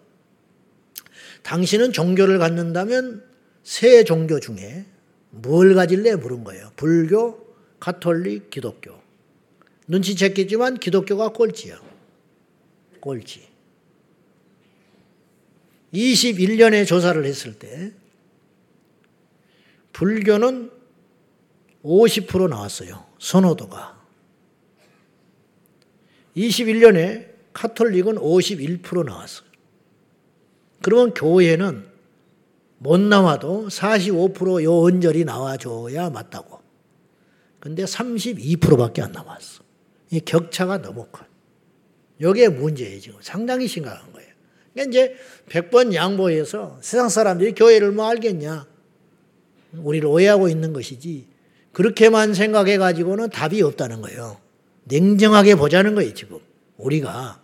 당신은 1.43 1.93
종교를 1.93 2.39
갖는다면 2.39 3.25
세 3.63 4.05
종교 4.05 4.41
중에 4.41 4.87
뭘 5.31 5.75
가질래 5.75 6.17
물은 6.17 6.45
거예요. 6.45 6.71
불교, 6.77 7.55
가톨릭, 7.81 8.51
기독교. 8.51 8.93
눈치챘겠지만 9.89 10.79
기독교가 10.81 11.31
꼴찌야. 11.31 11.81
꼴찌. 13.01 13.52
21년에 15.93 16.87
조사를 16.87 17.25
했을 17.25 17.55
때 17.55 17.93
불교는 19.93 20.71
50% 21.85 22.49
나왔어요. 22.49 23.05
선호도가. 23.19 24.01
21년에 26.37 27.29
카톨릭은 27.53 28.17
51% 28.17 29.05
나왔어요. 29.05 29.47
그러면 30.81 31.15
교회는 31.15 31.87
못 32.79 32.99
나와도 32.99 33.69
45%요 33.69 34.81
언저리 34.81 35.25
나와줘야 35.25 36.11
맞다고. 36.11 36.61
근데 37.61 37.85
32%밖에 37.85 39.03
안 39.03 39.13
나왔어. 39.13 39.63
이 40.11 40.21
격차가 40.21 40.83
너무 40.83 41.07
커. 41.13 41.25
요게 42.21 42.49
문제예요, 42.49 43.01
지금. 43.01 43.19
상당히 43.23 43.69
심각한. 43.69 44.12
그러니까 44.73 44.91
이제 44.91 45.17
100번 45.49 45.95
양보해서 45.95 46.79
세상 46.81 47.09
사람들이 47.09 47.53
교회를 47.53 47.93
뭐 47.93 48.09
알겠냐. 48.09 48.67
우리를 49.79 50.07
오해하고 50.07 50.49
있는 50.49 50.73
것이지. 50.73 51.29
그렇게만 51.73 52.35
생각해 52.35 52.77
가지고는 52.79 53.31
답이 53.31 53.63
없다는 53.63 54.03
거예요. 54.03 54.39
냉정하게 54.85 55.55
보자는 55.55 55.95
거예요, 55.95 56.13
지금. 56.15 56.39
우리가. 56.77 57.41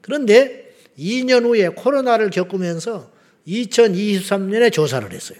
그런데 0.00 0.74
2년 0.98 1.44
후에 1.44 1.68
코로나를 1.68 2.30
겪으면서 2.30 3.10
2023년에 3.46 4.72
조사를 4.72 5.10
했어요. 5.12 5.38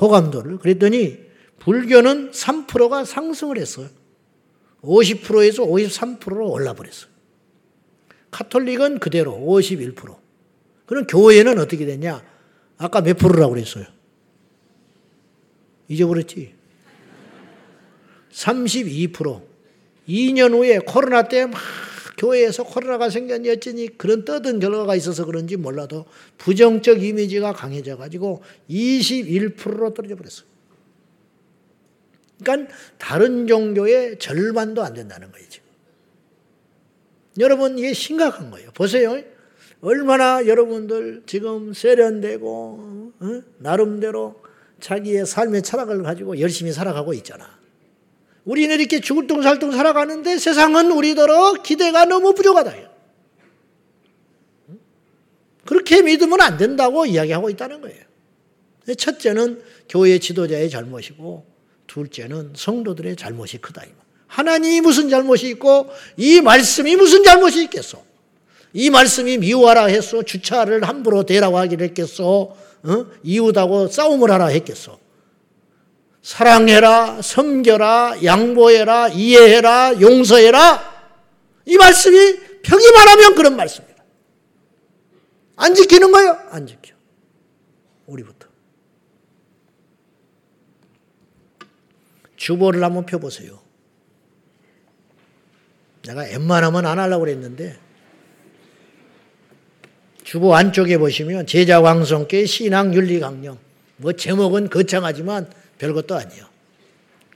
호감도를. 0.00 0.58
그랬더니 0.58 1.18
불교는 1.58 2.32
3%가 2.32 3.04
상승을 3.04 3.58
했어요. 3.58 3.88
50%에서 4.82 5.64
53%로 5.64 6.50
올라버렸어요. 6.50 7.10
카톨릭은 8.30 8.98
그대로 8.98 9.32
51%. 9.32 10.21
그럼 10.86 11.06
교회는 11.06 11.58
어떻게 11.58 11.86
됐냐? 11.86 12.24
아까 12.78 13.00
몇 13.00 13.16
프로라고 13.16 13.54
그랬어요? 13.54 13.84
잊어버렸지? 15.88 16.54
32%. 18.32 19.42
2년 20.08 20.52
후에 20.52 20.78
코로나 20.78 21.22
때 21.28 21.46
막 21.46 21.60
교회에서 22.22 22.62
코로나가 22.62 23.10
생겼니 23.10 23.50
어쩌니 23.50 23.98
그런 23.98 24.24
떠든 24.24 24.60
결과가 24.60 24.94
있어서 24.94 25.24
그런지 25.24 25.56
몰라도 25.56 26.06
부정적 26.38 27.02
이미지가 27.02 27.52
강해져 27.52 27.96
가지고 27.96 28.42
21%로 28.70 29.92
떨어져 29.92 30.14
버렸어요. 30.14 30.46
그러니까 32.38 32.74
다른 32.98 33.48
종교의 33.48 34.20
절반도 34.20 34.84
안 34.84 34.94
된다는 34.94 35.32
거예요, 35.32 35.48
지금. 35.48 35.66
여러분, 37.40 37.78
이게 37.78 37.92
심각한 37.92 38.52
거예요. 38.52 38.70
보세요. 38.72 39.20
얼마나 39.82 40.46
여러분들 40.46 41.24
지금 41.26 41.74
세련되고, 41.74 43.12
어? 43.18 43.42
나름대로 43.58 44.40
자기의 44.80 45.26
삶의 45.26 45.62
철학을 45.62 46.04
가지고 46.04 46.38
열심히 46.38 46.72
살아가고 46.72 47.12
있잖아. 47.14 47.58
우리는 48.44 48.78
이렇게 48.78 49.00
죽을 49.00 49.26
둥살둥 49.26 49.72
살아가는데 49.72 50.38
세상은 50.38 50.92
우리더러 50.92 51.62
기대가 51.62 52.04
너무 52.04 52.32
부족하다. 52.32 52.74
그렇게 55.64 56.02
믿으면 56.02 56.40
안 56.40 56.56
된다고 56.56 57.04
이야기하고 57.04 57.50
있다는 57.50 57.80
거예요. 57.80 58.04
첫째는 58.96 59.62
교회 59.88 60.18
지도자의 60.18 60.70
잘못이고 60.70 61.46
둘째는 61.86 62.52
성도들의 62.56 63.16
잘못이 63.16 63.58
크다. 63.58 63.82
하나님이 64.26 64.80
무슨 64.80 65.08
잘못이 65.08 65.48
있고 65.50 65.88
이 66.16 66.40
말씀이 66.40 66.96
무슨 66.96 67.22
잘못이 67.22 67.64
있겠소? 67.64 68.11
이 68.72 68.90
말씀이 68.90 69.38
미워하라 69.38 69.86
했소? 69.86 70.22
주차를 70.22 70.84
함부로 70.84 71.24
대라고 71.24 71.58
하기를 71.58 71.88
했겠소? 71.88 72.56
어? 72.84 73.06
이웃하고 73.22 73.88
싸움을 73.88 74.30
하라 74.30 74.46
했겠소? 74.46 74.98
사랑해라, 76.22 77.20
섬겨라, 77.20 78.24
양보해라, 78.24 79.08
이해해라, 79.08 80.00
용서해라. 80.00 80.92
이 81.66 81.76
말씀이 81.76 82.36
평이 82.62 82.90
말하면 82.92 83.34
그런 83.34 83.56
말씀이다. 83.56 83.92
안 85.56 85.74
지키는 85.74 86.12
거예요? 86.12 86.38
안 86.50 86.66
지켜. 86.66 86.94
우리부터. 88.06 88.48
주보를 92.36 92.82
한번 92.82 93.04
펴보세요. 93.04 93.60
내가 96.02 96.22
웬만하면 96.22 96.86
안 96.86 96.98
하려고 96.98 97.24
그랬는데, 97.24 97.78
주보 100.24 100.54
안쪽에 100.54 100.98
보시면 100.98 101.46
제자 101.46 101.80
왕성께 101.80 102.46
신앙 102.46 102.94
윤리 102.94 103.20
강령. 103.20 103.58
뭐 103.96 104.12
제목은 104.12 104.70
거창하지만 104.70 105.50
별것도 105.78 106.14
아니에요. 106.14 106.46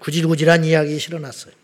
구질구질한 0.00 0.64
이야기 0.64 0.98
실어놨어요. 0.98 1.54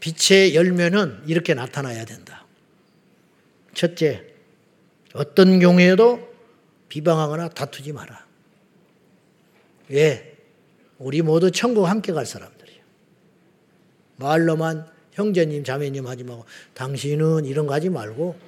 빛의 0.00 0.54
열매는 0.54 1.22
이렇게 1.26 1.54
나타나야 1.54 2.04
된다. 2.04 2.44
첫째, 3.72 4.24
어떤 5.14 5.60
경우에도 5.60 6.32
비방하거나 6.88 7.48
다투지 7.50 7.92
마라. 7.92 8.24
왜? 9.88 10.36
우리 10.98 11.22
모두 11.22 11.50
천국 11.50 11.86
함께 11.86 12.12
갈 12.12 12.26
사람들이에요. 12.26 12.82
말로만 14.16 14.93
형제님, 15.14 15.64
자매님 15.64 16.06
하지 16.06 16.24
말고 16.24 16.44
당신은 16.74 17.46
이런 17.46 17.66
거 17.66 17.74
하지 17.74 17.88
말고 17.88 18.38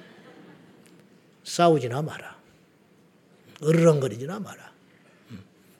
싸우지나 1.43 2.01
마라. 2.01 2.37
으르렁거리지나 3.63 4.39
마라. 4.39 4.71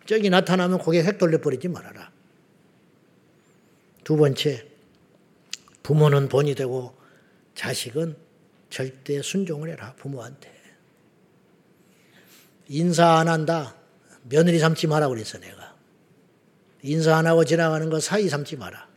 저기 0.06 0.30
나타나면 0.30 0.80
고개 0.80 1.02
획 1.04 1.18
돌려버리지 1.18 1.68
말아라. 1.68 2.12
두 4.04 4.16
번째, 4.16 4.66
부모는 5.84 6.30
본이 6.30 6.56
되고 6.56 6.96
자식은 7.56 8.16
절대 8.70 9.22
순종을 9.22 9.70
해라, 9.70 9.94
부모한테. 9.98 10.56
인사 12.70 13.18
안 13.18 13.28
한다. 13.28 13.76
며느리 14.24 14.60
삼지 14.60 14.88
마라 14.88 15.10
그랬어, 15.10 15.38
내가. 15.40 15.76
인사 16.82 17.18
안 17.18 17.28
하고 17.28 17.44
지나가는 17.44 17.90
거 17.90 18.00
사이 18.00 18.30
삼지 18.30 18.56
마라. 18.56 18.88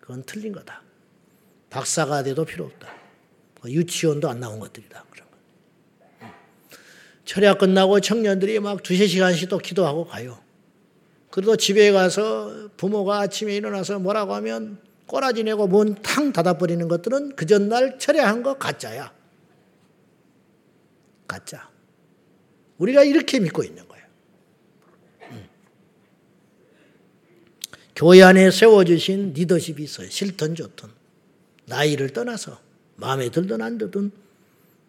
그건 0.00 0.22
틀린 0.24 0.52
거다. 0.52 0.85
박사가 1.76 2.22
돼도 2.22 2.46
필요 2.46 2.64
없다. 2.64 2.88
유치원도 3.66 4.30
안 4.30 4.40
나온 4.40 4.58
것들이다. 4.60 5.04
철야 7.26 7.54
끝나고 7.54 8.00
청년들이 8.00 8.60
막 8.60 8.82
두세 8.82 9.06
시간씩 9.06 9.48
또 9.48 9.58
기도하고 9.58 10.06
가요. 10.06 10.40
그래도 11.30 11.56
집에 11.56 11.90
가서 11.92 12.70
부모가 12.76 13.18
아침에 13.20 13.54
일어나서 13.56 13.98
뭐라고 13.98 14.34
하면 14.36 14.78
꼬라지 15.06 15.44
내고 15.44 15.66
문 15.66 15.96
탕 16.02 16.32
닫아버리는 16.32 16.86
것들은 16.88 17.36
그 17.36 17.44
전날 17.44 17.98
철야한 17.98 18.42
거 18.42 18.56
가짜야. 18.56 19.12
가짜. 21.26 21.68
우리가 22.78 23.02
이렇게 23.02 23.38
믿고 23.40 23.64
있는 23.64 23.86
거예요. 23.88 24.06
음. 25.32 25.48
교회 27.94 28.22
안에 28.22 28.50
세워주신 28.50 29.34
리더십이 29.34 29.82
있어요. 29.82 30.08
싫든 30.08 30.54
좋든. 30.54 30.95
나이를 31.66 32.10
떠나서 32.10 32.60
마음에 32.96 33.30
들든 33.30 33.60
안 33.60 33.78
들든 33.78 34.10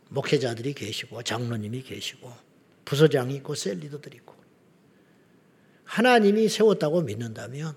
목회자들이 0.10 0.74
계시고 0.74 1.24
장로님이 1.24 1.84
계시고 1.84 2.32
부서장이 2.86 3.36
있고 3.36 3.56
셀리더들이 3.56 4.18
있고 4.18 4.36
하나님이 5.84 6.50
세웠다고 6.50 7.02
믿는다면 7.02 7.76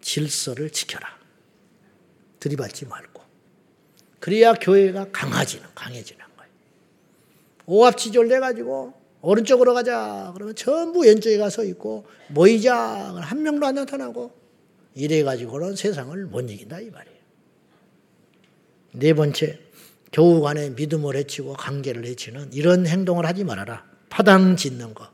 질서를 0.00 0.70
지켜라. 0.70 1.08
들이받지 2.40 2.86
말고. 2.86 3.22
그래야 4.18 4.52
교회가 4.54 5.10
강해지는, 5.12 5.64
강해지는 5.74 6.20
거예요. 6.36 6.52
오합지졸 7.66 8.28
돼가지고 8.28 8.94
오른쪽으로 9.20 9.72
가자. 9.74 10.32
그러면 10.34 10.54
전부 10.56 11.00
왼쪽에 11.00 11.38
가서 11.38 11.64
있고 11.64 12.06
모이자. 12.28 12.74
한 12.74 13.42
명도 13.42 13.66
안 13.66 13.76
나타나고 13.76 14.32
이래 14.94 15.22
가지고는 15.22 15.76
세상을 15.76 16.26
못 16.26 16.50
이긴다 16.50 16.80
이 16.80 16.90
말이에요. 16.90 17.21
네 18.92 19.14
번째, 19.14 19.58
교우 20.12 20.42
간의 20.42 20.72
믿음을 20.72 21.16
해치고 21.16 21.54
관계를 21.54 22.04
해치는 22.06 22.52
이런 22.52 22.86
행동을 22.86 23.26
하지 23.26 23.44
말아라. 23.44 23.84
파당 24.10 24.56
짓는 24.56 24.94
거. 24.94 25.10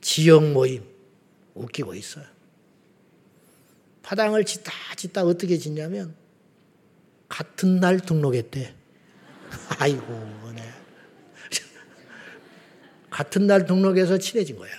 지역 0.00 0.52
모임 0.52 0.84
웃기고 1.54 1.94
있어요. 1.94 2.24
파당을 4.02 4.44
짓다 4.44 4.72
짓다 4.96 5.24
어떻게 5.24 5.58
짓냐면 5.58 6.14
같은 7.28 7.80
날 7.80 7.98
등록했대. 7.98 8.72
아이고, 9.80 10.52
네. 10.54 10.62
같은 13.10 13.48
날 13.48 13.66
등록해서 13.66 14.18
친해진 14.18 14.56
거야. 14.56 14.70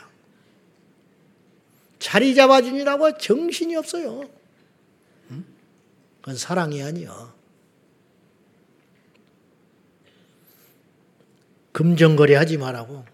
자리 2.00 2.36
잡아주니라고 2.36 3.18
정신이 3.18 3.76
없어요. 3.76 4.30
그건 6.28 6.36
사랑이 6.36 6.84
아니요. 6.84 7.34
금전거래 11.72 12.36
하지 12.36 12.58
말라고. 12.58 13.06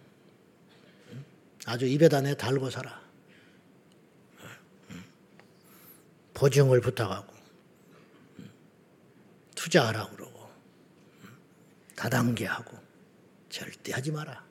아주 1.68 1.86
입에다 1.86 2.22
내 2.22 2.36
달고 2.36 2.72
살아. 2.72 3.00
보증을 6.34 6.82
부탁하고. 6.82 7.32
투자하라고 9.54 10.16
그러고. 10.16 10.50
다단계 11.96 12.48
하고. 12.48 12.76
절대 13.50 13.94
하지 13.94 14.12
마라. 14.12 14.44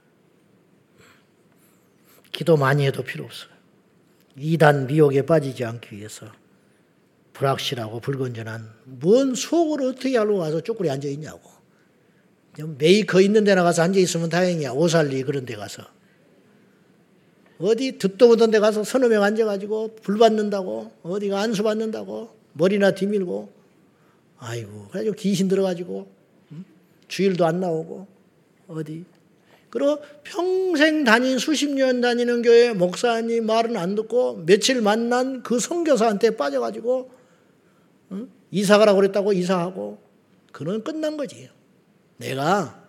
기도 2.31 2.57
많이 2.57 2.87
해도 2.87 3.03
필요 3.03 3.25
없어요. 3.25 3.51
이단 4.37 4.87
미혹에 4.87 5.27
빠지지 5.27 5.65
않기 5.65 5.97
위해서 5.97 6.42
불확실하고 7.43 8.01
불건전한 8.01 8.69
뭔 8.85 9.35
속으로 9.35 9.89
어떻게 9.89 10.17
하러 10.17 10.37
와서 10.37 10.61
쪼그리 10.61 10.89
앉아 10.91 11.09
있냐고. 11.09 11.51
메이커 12.79 13.21
있는 13.21 13.45
데 13.45 13.55
나 13.55 13.63
가서 13.63 13.83
앉아 13.83 13.99
있으면 13.99 14.29
다행이야. 14.29 14.73
오산리 14.73 15.23
그런 15.25 15.45
데 15.45 15.57
가서. 15.57 15.83
어디 17.59 17.99
듣도 17.99 18.29
보던 18.29 18.51
데 18.51 18.59
가서 18.59 18.85
서너 18.85 19.09
명 19.09 19.23
앉아가지고 19.23 19.97
불 20.03 20.19
받는다고 20.19 20.93
어디가 21.03 21.41
안수 21.41 21.63
받는다고 21.63 22.35
머리나 22.55 22.93
뒤밀고 22.93 23.53
아이고 24.39 24.89
그래가지고 24.89 25.15
귀신 25.15 25.47
들어가지고 25.47 26.09
주일도 27.07 27.47
안 27.47 27.61
나오고 27.61 28.09
어디 28.67 29.05
그리고 29.71 30.01
평생 30.25 31.05
다닌 31.05 31.39
수십 31.39 31.71
년 31.73 32.01
다니는 32.01 32.43
교회 32.43 32.73
목사님 32.73 33.47
말은 33.47 33.77
안 33.77 33.95
듣고 33.95 34.43
며칠 34.45 34.83
만난 34.83 35.45
그 35.45 35.61
선교사한테 35.61 36.37
빠져가지고 36.37 37.11
응? 37.11 37.22
이사 38.51 38.79
가라고 38.79 38.97
그랬다고 38.97 39.33
이사하고 39.33 40.03
그는 40.53 40.85
끝난 40.85 41.17
거지. 41.17 41.49
내가 42.19 42.85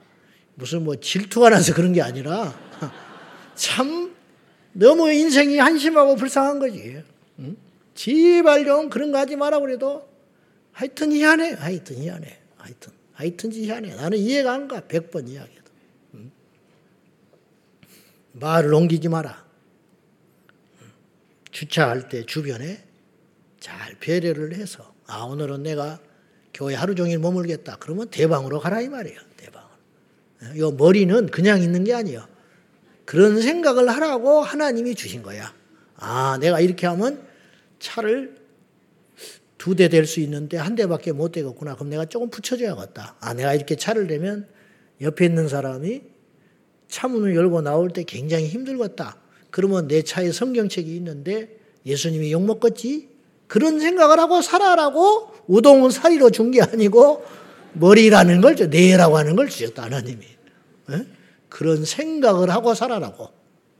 무슨 0.55 0.84
뭐 0.84 0.95
질투가 0.95 1.49
나서 1.49 1.74
그런 1.74 1.93
게 1.93 2.01
아니라 2.01 2.53
참 3.55 4.13
너무 4.74 5.11
인생이 5.11 5.57
한심하고 5.57 6.15
불쌍한 6.15 6.59
거지. 6.59 7.01
응? 7.39 7.57
제발 7.95 8.65
좀 8.65 8.89
그런 8.89 9.11
거 9.11 9.17
하지 9.19 9.36
마라 9.36 9.59
그래도 9.59 10.07
하여튼 10.71 11.11
희한해. 11.11 11.53
하여튼 11.53 11.97
희한해. 11.97 12.39
하여튼 12.57 12.93
하여튼 13.13 13.51
희한해. 13.53 13.95
나는 13.95 14.17
이해가 14.17 14.51
안 14.53 14.67
가. 14.67 14.82
백 14.88 15.11
번 15.11 15.28
이야기. 15.28 15.51
말을 18.34 18.74
옮기지 18.74 19.09
마라. 19.09 19.45
주차할 21.51 22.09
때 22.09 22.26
주변에 22.26 22.84
잘 23.59 23.95
배려를 23.99 24.55
해서 24.55 24.93
아 25.14 25.26
오늘은 25.26 25.61
내가 25.61 25.99
교회 26.55 26.74
하루 26.74 26.95
종일 26.95 27.20
머물겠다. 27.20 27.78
그러면 27.80 28.09
대방으로 28.09 28.59
가라 28.59 28.82
이 28.82 28.89
말이에요. 28.89 29.20
대방으로. 29.38 30.57
요 30.57 30.72
머리는 30.72 31.28
그냥 31.28 31.61
있는 31.61 31.84
게 31.84 31.93
아니에요. 31.93 32.28
그런 33.05 33.39
생각을 33.39 33.89
하라고 33.89 34.41
하나님이 34.41 34.95
주신 34.95 35.22
거야. 35.22 35.53
아 35.97 36.38
내가 36.41 36.59
이렇게 36.59 36.88
하면 36.88 37.22
차를 37.80 38.41
두 39.59 39.76
대 39.76 39.88
될 39.88 40.05
수 40.07 40.20
있는데 40.22 40.57
한 40.57 40.74
대밖에 40.76 41.11
못 41.11 41.32
되겠구나. 41.32 41.76
그럼 41.76 41.89
내가 41.91 42.05
조금 42.05 42.32
붙여줘야겠다. 42.32 43.16
아 43.20 43.34
내가 43.36 43.53
이렇게 43.53 43.76
차를 43.76 44.07
대면 44.07 44.47
옆에 44.99 45.26
있는 45.26 45.47
사람이 45.47 46.01
차 46.88 47.07
문을 47.07 47.36
열고 47.36 47.61
나올 47.61 47.89
때 47.91 48.03
굉장히 48.03 48.47
힘들겠다. 48.47 49.18
그러면 49.51 49.88
내 49.88 50.01
차에 50.01 50.32
성경책이 50.32 50.95
있는데 50.95 51.55
예수님이 51.86 52.32
욕먹겠지? 52.32 53.12
그런 53.48 53.80
생각을 53.80 54.20
하고 54.20 54.41
살아라고 54.41 55.32
우동은 55.48 55.89
사리로 55.91 56.32
준 56.32 56.52
게 56.52 56.62
아니고 56.62 57.26
머리라는 57.74 58.41
걸, 58.41 58.56
뇌라고 58.56 59.18
하는 59.18 59.36
걸 59.36 59.50
주셨다, 59.50 59.84
하나님이. 59.84 60.26
에? 60.91 61.06
그런 61.50 61.86
생각을 61.86 62.50
하고 62.50 62.74
살아라고 62.74 63.30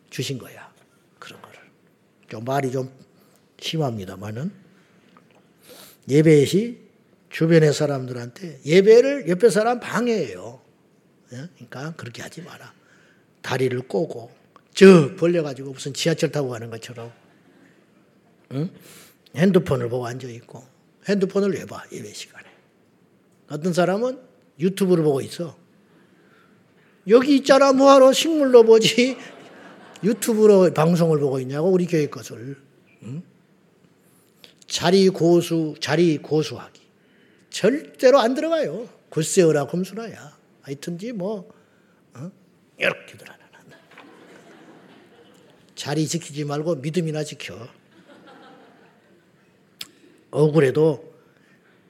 주신 0.09 0.38
거야. 0.38 0.72
그런 1.20 1.41
거를. 1.41 1.59
좀 2.30 2.43
말이 2.43 2.72
좀 2.72 2.91
심합니다만은 3.59 4.51
예배 6.09 6.45
시 6.45 6.78
주변의 7.30 7.74
사람들한테 7.74 8.61
예배를 8.66 9.28
옆에 9.30 9.49
사람 9.49 9.80
방해해요. 9.80 10.59
그러니까 11.30 11.93
그렇게 11.95 12.22
하지 12.22 12.41
마라. 12.41 12.74
다리를 13.41 13.80
꼬고 13.88 14.32
저 14.74 15.16
벌려가지고 15.16 15.72
무슨 15.72 15.93
지하철 15.93 16.32
타고 16.32 16.49
가는 16.49 16.70
것처럼 16.70 17.11
응? 18.51 18.70
핸드폰을 19.36 19.89
보고 19.89 20.05
앉아 20.05 20.27
있고 20.27 20.63
핸드폰을 21.07 21.53
왜 21.53 21.65
봐? 21.65 21.84
예배 21.91 22.13
시간에. 22.13 22.47
어떤 23.49 23.73
사람은 23.73 24.19
유튜브를 24.59 25.03
보고 25.03 25.21
있어. 25.21 25.57
여기 27.07 27.36
있잖아 27.38 27.73
뭐하러 27.73 28.13
식물로 28.13 28.63
보지 28.63 29.17
유튜브로 30.03 30.73
방송을 30.73 31.19
보고 31.19 31.39
있냐고 31.39 31.69
우리 31.69 31.86
교회 31.86 32.07
것을 32.07 32.57
응? 33.03 33.23
자리 34.67 35.09
고수 35.09 35.75
자리 35.81 36.17
고수하기 36.17 36.81
절대로 37.49 38.19
안 38.19 38.34
들어가요. 38.34 38.88
굿세어라 39.09 39.65
곰수라야. 39.65 40.38
하여튼지 40.61 41.11
뭐 41.11 41.51
어? 42.15 42.31
이렇게들 42.77 43.29
하나 43.29 43.43
자리 45.75 46.07
지키지 46.07 46.45
말고 46.45 46.75
믿음이나 46.75 47.25
지켜. 47.25 47.67
억울해도 50.34 51.13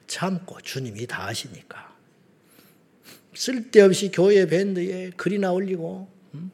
참고 0.06 0.60
주님이 0.60 1.06
다 1.06 1.26
하시니까. 1.26 1.94
쓸데없이 3.34 4.10
교회 4.12 4.46
밴드에 4.46 5.10
글이나 5.16 5.50
올리고 5.52 6.08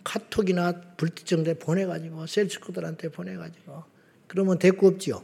카톡이나 0.04 0.80
불특정대 0.96 1.58
보내가지고 1.58 2.26
셀스코들한테 2.26 3.10
보내가지고 3.10 3.84
그러면 4.26 4.58
대꾸 4.58 4.86
없지요. 4.86 5.22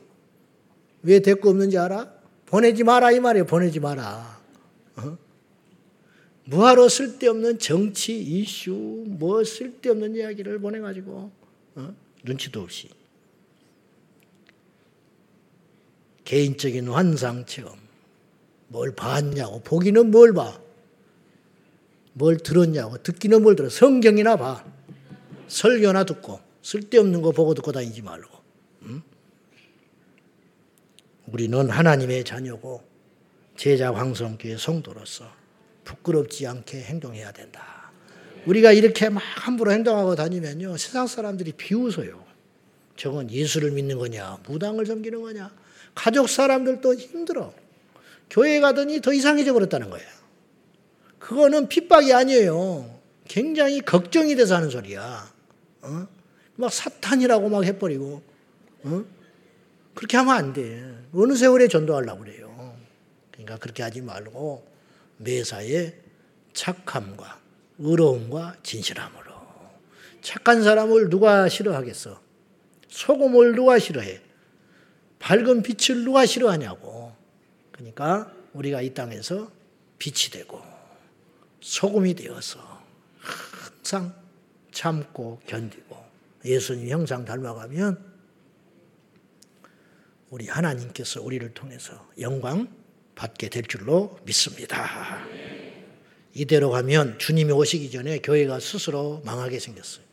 왜 1.03 1.21
대꾸 1.21 1.51
없는지 1.51 1.79
알아? 1.79 2.12
보내지 2.47 2.85
마라 2.85 3.12
이 3.12 3.21
말이에요. 3.21 3.47
보내지 3.47 3.81
마라. 3.81 4.41
어? 4.97 5.19
뭐하러 6.47 6.89
쓸데없는 6.89 7.59
정치 7.59 8.21
이슈 8.21 8.73
뭐 9.07 9.43
쓸데없는 9.45 10.14
이야기를 10.17 10.61
보내가지고 10.61 11.31
어? 11.77 11.95
눈치도 12.25 12.62
없이 12.62 12.89
개인적인 16.27 16.89
환상 16.89 17.47
체험 17.47 17.79
뭘 18.68 18.95
봤냐고 18.95 19.61
보기는 19.61 20.11
뭘 20.11 20.35
봐? 20.35 20.61
뭘 22.12 22.37
들었냐고 22.37 23.03
듣기는 23.03 23.43
뭘 23.43 23.57
들어 23.57 23.70
성경이나 23.70 24.37
봐 24.37 24.64
설교나 25.47 26.05
듣고 26.05 26.41
쓸데없는 26.62 27.22
거 27.22 27.31
보고 27.31 27.55
듣고 27.55 27.70
다니지 27.70 28.03
말고 28.03 28.29
응? 28.83 29.03
우리는 31.27 31.70
하나님의 31.70 32.24
자녀고 32.24 32.83
제자 33.57 33.95
황성교의 33.95 34.59
성도로서 34.59 35.31
부끄럽지 35.85 36.47
않게 36.49 36.83
행동해야 36.83 37.31
된다. 37.31 37.93
우리가 38.47 38.72
이렇게 38.72 39.09
막 39.09 39.20
함부로 39.20 39.70
행동하고 39.70 40.16
다니면요. 40.16 40.77
세상 40.77 41.07
사람들이 41.07 41.53
비웃어요. 41.53 42.24
저건 42.97 43.31
예수를 43.31 43.70
믿는 43.70 43.99
거냐, 43.99 44.41
무당을 44.49 44.87
섬기는 44.87 45.22
거냐. 45.22 45.53
가족 45.97 46.29
사람들도 46.29 46.95
힘들어. 46.95 47.53
교회 48.31 48.61
가더니 48.61 49.01
더 49.01 49.13
이상해져 49.13 49.53
버렸다는 49.53 49.91
거예요. 49.91 50.07
그거는 51.19 51.69
핍박이 51.69 52.13
아니에요. 52.13 53.01
굉장히 53.27 53.81
걱정이 53.81 54.37
돼서 54.37 54.55
하는 54.55 54.71
소리야. 54.71 55.33
어? 55.83 56.07
막 56.55 56.73
사탄이라고 56.73 57.49
막 57.49 57.65
해버리고, 57.65 58.23
어? 58.85 59.05
그렇게 59.95 60.17
하면 60.19 60.37
안 60.37 60.53
돼. 60.53 60.85
어느 61.15 61.35
세월에 61.35 61.67
전도하려고 61.69 62.21
그래요. 62.21 62.77
그러니까 63.33 63.57
그렇게 63.57 63.83
하지 63.83 64.03
말고 64.03 64.67
매사에 65.17 65.95
착함과 66.53 67.41
의로움과 67.79 68.57
진실함으로 68.63 69.33
착한 70.21 70.63
사람을 70.63 71.09
누가 71.09 71.49
싫어하겠어? 71.49 72.21
소금을 72.89 73.55
누가 73.55 73.79
싫어해? 73.79 74.26
밝은 75.19 75.62
빛을 75.62 76.05
누가 76.05 76.27
싫어하냐고. 76.27 77.14
그러니까 77.73 78.33
우리가 78.53 78.83
이 78.83 78.95
땅에서 78.95 79.51
빛이 79.99 80.31
되고 80.31 80.62
소금이 81.61 82.14
되어서 82.14 82.61
항상 83.21 84.14
참고 84.73 85.41
견디고 85.47 85.97
예수님 86.45 86.89
형상 86.89 87.25
닮아가면 87.25 88.14
우리 90.31 90.49
하나님께서 90.49 91.23
우리를 91.23 91.53
통해서 91.55 92.09
영광 92.21 92.69
받게 93.14 93.49
될 93.49 93.62
줄로 93.64 94.19
믿습니다. 94.25 95.25
이대로 96.35 96.71
가면 96.71 97.19
주님이 97.19 97.53
오시기 97.53 97.91
전에 97.91 98.19
교회가 98.19 98.61
스스로 98.61 99.23
망하게 99.25 99.59
생겼어요. 99.59 100.06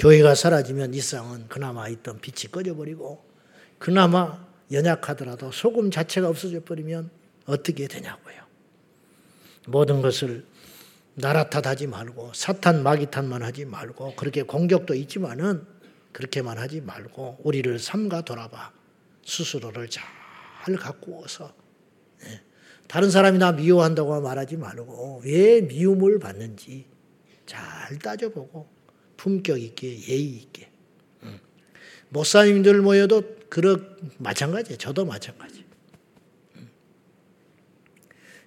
교회가 0.00 0.34
사라지면 0.34 0.94
이 0.94 1.00
세상은 1.00 1.46
그나마 1.48 1.86
있던 1.88 2.22
빛이 2.22 2.50
꺼져버리고 2.50 3.22
그나마 3.78 4.46
연약하더라도 4.72 5.52
소금 5.52 5.90
자체가 5.90 6.26
없어져 6.26 6.64
버리면 6.64 7.10
어떻게 7.44 7.86
되냐고요. 7.86 8.36
모든 9.66 10.00
것을 10.00 10.46
나라 11.14 11.50
탓하지 11.50 11.86
말고 11.86 12.32
사탄 12.32 12.82
마귀 12.82 13.10
탓만 13.10 13.42
하지 13.42 13.66
말고 13.66 14.14
그렇게 14.16 14.42
공격도 14.42 14.94
있지만은 14.94 15.66
그렇게만 16.12 16.56
하지 16.56 16.80
말고 16.80 17.40
우리를 17.42 17.78
삼가 17.78 18.22
돌아봐 18.22 18.72
스스로를 19.22 19.90
잘 19.90 20.06
가꾸어서 20.76 21.52
네. 22.22 22.40
다른 22.88 23.10
사람이 23.10 23.36
나 23.36 23.52
미워한다고 23.52 24.18
말하지 24.22 24.56
말고 24.56 25.22
왜 25.24 25.60
미움을 25.60 26.18
받는지 26.18 26.86
잘 27.44 27.98
따져보고 27.98 28.79
품격 29.20 29.60
있게 29.60 29.88
예의 30.08 30.28
있게 30.28 30.70
목사님들 32.08 32.80
모여도 32.80 33.22
그렇 33.50 33.76
마찬가지예요. 34.18 34.78
저도 34.78 35.04
마찬가지. 35.04 35.64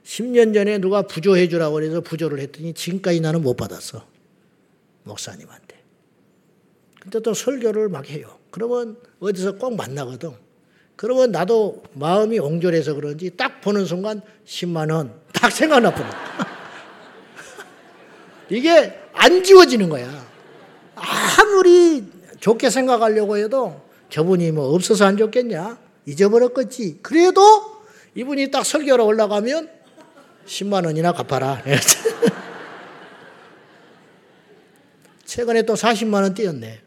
10년 0.04 0.54
전에 0.54 0.80
누가 0.80 1.04
부조해 1.04 1.48
주라고 1.48 1.76
그래서 1.76 2.02
부조를 2.02 2.40
했더니 2.40 2.74
지금까지 2.74 3.22
나는 3.22 3.42
못 3.42 3.56
받았어. 3.56 4.06
목사님한테. 5.04 5.82
근데 7.00 7.20
또 7.20 7.34
설교를 7.34 7.90
막 7.90 8.10
해요. 8.10 8.40
그러면 8.50 8.98
어디서 9.20 9.58
꼭 9.58 9.76
만나거든. 9.76 10.32
그러면 10.96 11.32
나도 11.32 11.84
마음이 11.94 12.40
옹졸해서 12.40 12.96
그런지 12.96 13.30
딱 13.30 13.62
보는 13.62 13.86
순간 13.86 14.22
10만 14.46 14.92
원 14.92 15.24
딱 15.44 15.52
생각나 15.52 15.94
버려. 15.94 16.08
이게 18.50 18.98
안 19.12 19.44
지워지는 19.44 19.90
거야. 19.90 20.33
아무리 21.38 22.06
좋게 22.40 22.70
생각하려고 22.70 23.38
해도 23.38 23.82
저분이 24.10 24.52
뭐 24.52 24.74
없어서 24.76 25.06
안 25.06 25.18
좋겠냐? 25.18 25.78
잊어버렸겠지. 26.06 27.00
그래도 27.02 27.42
이분이 28.16 28.52
딱 28.52 28.66
설교로 28.66 29.06
올라가면 29.06 29.70
10만 30.46 30.86
원이나 30.86 31.14
갚아라. 31.14 31.64
최근에 35.26 35.64
또 35.64 35.74
40만 35.74 36.22
원 36.22 36.34
띄었네. 36.34 36.82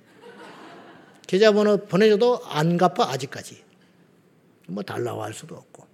계좌번호 1.26 1.86
보내줘도 1.86 2.40
안 2.44 2.76
갚아 2.76 3.10
아직까지. 3.10 3.64
뭐 4.68 4.82
달라고 4.82 5.24
할 5.24 5.34
수도 5.34 5.56
없고. 5.56 5.86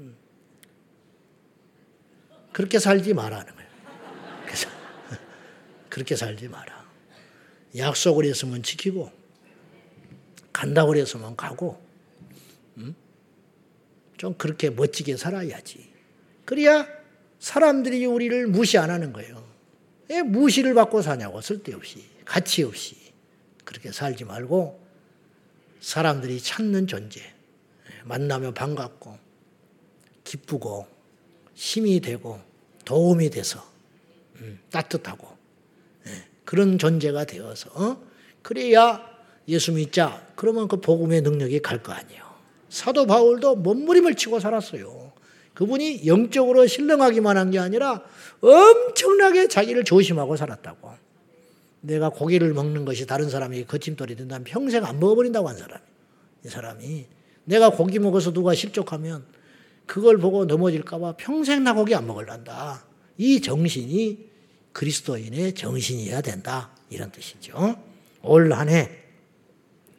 음. 0.00 0.16
그렇게 2.52 2.78
살지 2.78 3.14
말라는 3.14 3.46
거예요. 3.54 3.70
그래서 4.44 4.68
그렇게 5.88 6.16
살지 6.16 6.48
마라. 6.48 6.79
약속을 7.76 8.24
했으면 8.24 8.62
지키고 8.62 9.10
간다고 10.52 10.92
그랬으면 10.92 11.36
가고 11.36 11.80
음? 12.76 12.94
좀 14.16 14.34
그렇게 14.34 14.70
멋지게 14.70 15.16
살아야지. 15.16 15.90
그래야 16.44 16.86
사람들이 17.38 18.04
우리를 18.06 18.46
무시 18.48 18.76
안 18.76 18.90
하는 18.90 19.12
거예요. 19.12 19.48
왜 20.08 20.22
무시를 20.22 20.74
받고 20.74 21.02
사냐고 21.02 21.40
쓸데없이 21.40 22.04
가치 22.24 22.62
없이 22.64 22.96
그렇게 23.64 23.92
살지 23.92 24.24
말고 24.24 24.80
사람들이 25.80 26.40
찾는 26.40 26.86
존재 26.86 27.20
만나면 28.04 28.54
반갑고 28.54 29.16
기쁘고 30.24 30.86
힘이 31.54 32.00
되고 32.00 32.40
도움이 32.84 33.30
돼서 33.30 33.64
음, 34.36 34.58
따뜻하고 34.70 35.28
예, 35.28 35.39
그런 36.50 36.78
존재가 36.78 37.26
되어서 37.26 37.70
어? 37.74 37.96
그래야 38.42 39.08
예수 39.46 39.70
믿자 39.70 40.26
그러면 40.34 40.66
그 40.66 40.80
복음의 40.80 41.22
능력이 41.22 41.60
갈 41.62 41.80
거 41.80 41.92
아니에요. 41.92 42.24
사도 42.68 43.06
바울도 43.06 43.54
몸부림을 43.54 44.16
치고 44.16 44.40
살았어요. 44.40 45.12
그분이 45.54 46.08
영적으로 46.08 46.66
신령하기만 46.66 47.36
한 47.36 47.52
게 47.52 47.60
아니라 47.60 48.02
엄청나게 48.40 49.46
자기를 49.46 49.84
조심하고 49.84 50.34
살았다고. 50.34 50.90
내가 51.82 52.08
고기를 52.08 52.52
먹는 52.52 52.84
것이 52.84 53.06
다른 53.06 53.30
사람에게 53.30 53.66
거침돌이 53.66 54.16
된다면 54.16 54.42
평생 54.42 54.84
안 54.84 54.98
먹어버린다고 54.98 55.48
한 55.48 55.56
사람이. 55.56 55.82
이 56.46 56.48
사람이. 56.48 57.06
내가 57.44 57.70
고기 57.70 58.00
먹어서 58.00 58.32
누가 58.32 58.54
실족하면 58.56 59.22
그걸 59.86 60.18
보고 60.18 60.46
넘어질까봐 60.46 61.14
평생 61.16 61.62
나 61.62 61.74
고기 61.74 61.94
안 61.94 62.08
먹을란다. 62.08 62.82
이 63.18 63.40
정신이 63.40 64.29
그리스도인의 64.72 65.54
정신이어야 65.54 66.20
된다. 66.20 66.70
이런 66.90 67.10
뜻이죠. 67.12 67.82
올 68.22 68.52
한 68.52 68.68
해, 68.68 68.90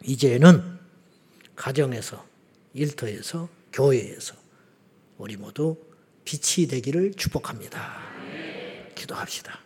이제는 0.04 0.80
가정에서, 1.56 2.26
일터에서, 2.74 3.50
교회에서 3.74 4.36
우리 5.18 5.38
모두 5.38 5.78
빛이 6.26 6.68
되기를 6.68 7.14
축복합니다. 7.14 8.00
기도합시다. 8.96 9.60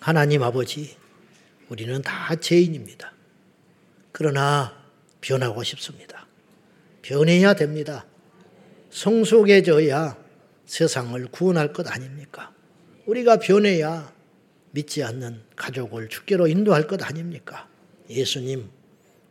하나님 0.00 0.42
아버지, 0.42 0.96
우리는 1.68 2.00
다 2.02 2.34
죄인입니다. 2.36 3.12
그러나 4.12 4.76
변하고 5.20 5.62
싶습니다. 5.62 6.26
변해야 7.02 7.54
됩니다. 7.54 8.06
성숙해져야 8.90 10.19
세상을 10.70 11.26
구원할 11.32 11.72
것 11.72 11.90
아닙니까? 11.90 12.54
우리가 13.06 13.40
변해야 13.40 14.12
믿지 14.70 15.02
않는 15.02 15.40
가족을 15.56 16.08
주께로 16.08 16.46
인도할 16.46 16.86
것 16.86 17.02
아닙니까? 17.02 17.68
예수님, 18.08 18.68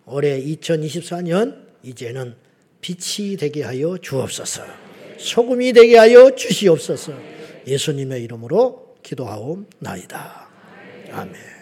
올해 0.05 0.37
2024년 0.43 1.65
이제는 1.81 2.35
빛이 2.81 3.37
되게 3.37 3.63
하여 3.63 3.97
주옵소서. 3.97 4.63
소금이 5.17 5.71
되게 5.71 5.97
하여 5.97 6.35
주시옵소서. 6.35 7.13
예수님의 7.65 8.21
이름으로 8.23 8.97
기도하옵나이다. 9.01 10.49
아멘. 11.11 11.58